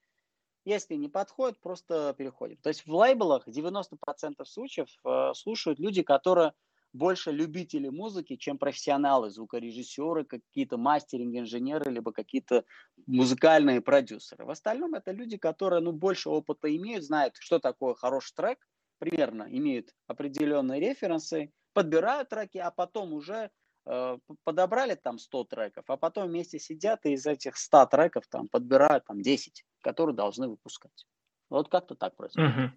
[0.64, 2.56] если не подходит, просто переходим.
[2.56, 6.54] То есть в лейблах 90% случаев э, слушают люди, которые
[6.92, 12.64] больше любители музыки, чем профессионалы, звукорежиссеры, какие-то мастеринг-инженеры, либо какие-то
[13.06, 14.44] музыкальные продюсеры.
[14.44, 18.58] В остальном это люди, которые ну, больше опыта имеют, знают, что такое хороший трек,
[18.98, 23.50] примерно имеют определенные референсы, подбирают треки, а потом уже
[23.86, 28.48] э, подобрали там 100 треков, а потом вместе сидят и из этих 100 треков там
[28.48, 31.06] подбирают там 10, которые должны выпускать.
[31.48, 32.50] Вот как-то так происходит.
[32.50, 32.70] Угу.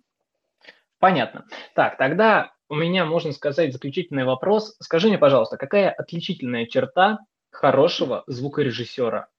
[0.99, 1.45] Понятно.
[1.75, 4.75] Так, тогда у меня, можно сказать, заключительный вопрос.
[4.79, 7.19] Скажи мне, пожалуйста, какая отличительная черта
[7.51, 9.29] хорошего звукорежиссера?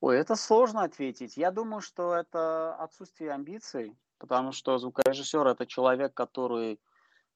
[0.00, 1.36] Ой, это сложно ответить.
[1.36, 6.80] Я думаю, что это отсутствие амбиций, потому что звукорежиссер это человек, который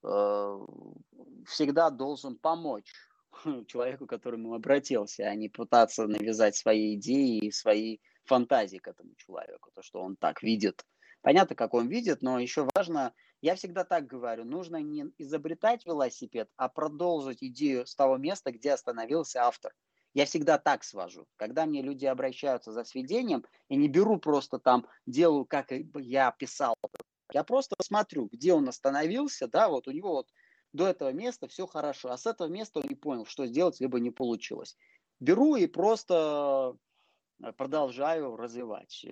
[0.03, 0.67] э,
[1.47, 2.93] всегда должен помочь
[3.69, 9.15] человеку, к которому обратился, а не пытаться навязать свои идеи и свои фантазии к этому
[9.15, 10.85] человеку, то, что он так видит
[11.27, 13.13] Понятно, как он видит, но еще важно,
[13.43, 18.73] я всегда так говорю, нужно не изобретать велосипед, а продолжить идею с того места, где
[18.73, 19.73] остановился автор.
[20.15, 21.27] Я всегда так свожу.
[21.37, 26.75] Когда мне люди обращаются за сведением, я не беру просто там, делаю, как я писал.
[27.33, 30.29] Я просто смотрю, где он остановился, да, вот у него вот
[30.73, 34.01] до этого места все хорошо, а с этого места он не понял, что сделать, либо
[34.01, 34.77] не получилось.
[35.21, 36.77] Беру и просто
[37.43, 39.05] э, продолжаю развивать.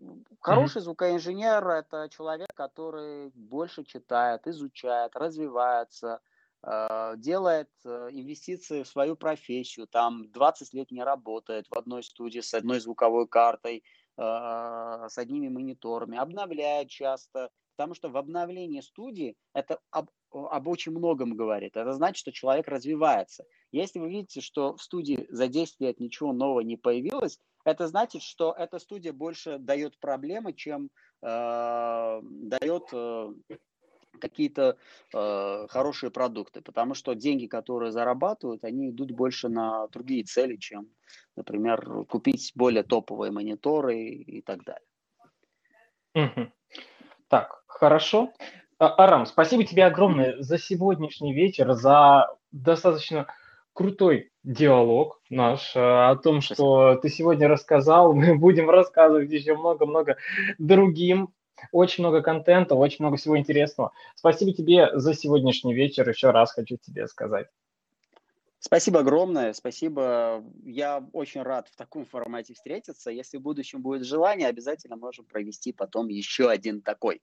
[0.00, 0.84] Э, хороший mm-hmm.
[0.84, 6.20] звукоинженер– это человек, который больше читает, изучает, развивается,
[6.62, 12.54] э, делает инвестиции в свою профессию, там 20 лет не работает в одной студии с
[12.54, 13.84] одной звуковой картой,
[14.16, 21.34] с одними мониторами, обновляет часто, потому что в обновлении студии это об, об очень многом
[21.34, 21.78] говорит.
[21.78, 23.44] Это значит, что человек развивается.
[23.72, 28.22] Если вы видите, что в студии за 10 лет ничего нового не появилось, это значит,
[28.22, 30.90] что эта студия больше дает проблемы, чем
[31.22, 33.28] э, дает э,
[34.20, 34.76] какие-то
[35.14, 36.62] э, хорошие продукты.
[36.62, 40.88] Потому что деньги, которые зарабатывают, они идут больше на другие цели, чем,
[41.36, 44.86] например, купить более топовые мониторы и так далее.
[47.28, 48.32] Так, хорошо.
[48.78, 53.26] А, Арам, спасибо тебе огромное за сегодняшний вечер, за достаточно
[53.80, 58.12] крутой диалог наш э, о том, что ты сегодня рассказал.
[58.14, 60.18] Мы будем рассказывать еще много-много
[60.58, 61.32] другим.
[61.72, 63.92] Очень много контента, очень много всего интересного.
[64.14, 66.06] Спасибо тебе за сегодняшний вечер.
[66.06, 67.46] Еще раз хочу тебе сказать.
[68.58, 70.44] Спасибо огромное, спасибо.
[70.62, 73.10] Я очень рад в таком формате встретиться.
[73.10, 77.22] Если в будущем будет желание, обязательно можем провести потом еще один такой.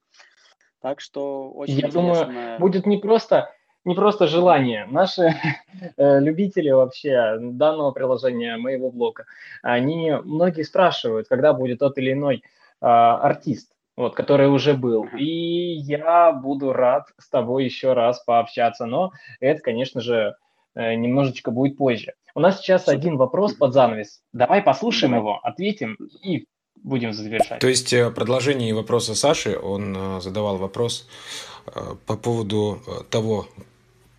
[0.81, 2.25] Так что очень Я интересно...
[2.25, 3.51] думаю, будет не просто,
[3.87, 4.85] не просто желание.
[4.91, 5.33] Наши
[5.97, 9.25] э, любители вообще данного приложения, моего блога,
[9.63, 12.43] они многие спрашивают, когда будет тот или иной
[12.81, 15.07] а, артист, вот, который уже был.
[15.17, 20.35] И я буду рад с тобой еще раз пообщаться, но это, конечно же,
[20.75, 22.13] э, немножечко будет позже.
[22.35, 24.21] У нас сейчас один вопрос под занавес.
[24.33, 27.59] Давай послушаем его, ответим и будем завершать.
[27.59, 31.07] То есть э, продолжение вопроса Саши, он задавал вопрос
[32.05, 32.79] по поводу
[33.09, 33.47] того,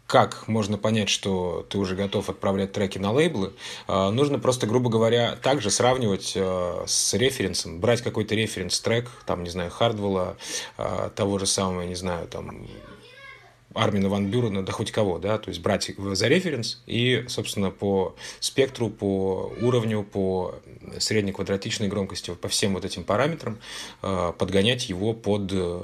[0.08, 3.52] как можно понять, что ты уже готов отправлять треки на лейблы,
[3.86, 10.38] нужно просто, грубо говоря, также сравнивать с референсом, брать какой-то референс-трек, там, не знаю, Хардвелла,
[11.14, 12.66] того же самого, не знаю, там,
[13.74, 18.16] Армина Ван Бюрена, да хоть кого, да, то есть брать за референс и, собственно, по
[18.40, 20.54] спектру, по уровню, по
[20.98, 23.58] средней квадратичной громкости, по всем вот этим параметрам
[24.00, 25.82] подгонять его под э,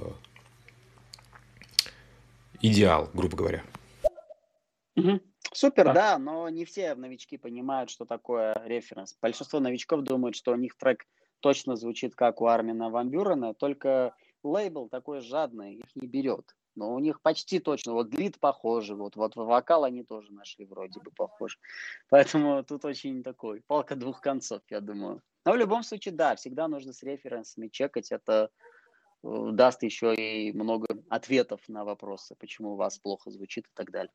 [2.62, 3.62] идеал, грубо говоря.
[4.96, 5.20] Угу.
[5.52, 5.92] Супер, да.
[5.92, 9.16] да, но не все новички понимают, что такое референс.
[9.20, 11.06] Большинство новичков думают, что у них трек
[11.40, 16.54] точно звучит как у Армина Ван Бюрена, только лейбл такой жадный их не берет.
[16.76, 21.00] Но у них почти точно, вот лид похожий, вот, вот вокал они тоже нашли вроде
[21.00, 21.58] бы похож.
[22.08, 25.22] Поэтому тут очень такой, палка двух концов, я думаю.
[25.44, 28.50] Но в любом случае, да, всегда нужно с референсами чекать, это
[29.22, 33.90] э, даст еще и много ответов на вопросы, почему у вас плохо звучит и так
[33.90, 34.12] далее.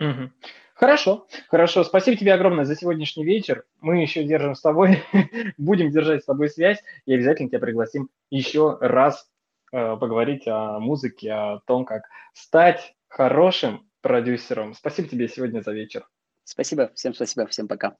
[0.00, 0.30] Угу.
[0.74, 1.82] Хорошо, хорошо.
[1.84, 3.64] Спасибо тебе огромное за сегодняшний вечер.
[3.80, 5.02] Мы еще держим с тобой,
[5.58, 9.28] будем держать с тобой связь и обязательно тебя пригласим еще раз
[9.70, 14.74] Э, поговорить о музыке, о том, как стать хорошим продюсером.
[14.74, 16.08] Спасибо тебе сегодня за вечер.
[16.44, 17.96] Спасибо, всем спасибо, всем пока.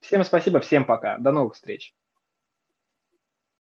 [0.00, 1.18] Всем спасибо, всем пока.
[1.18, 1.94] До новых встреч.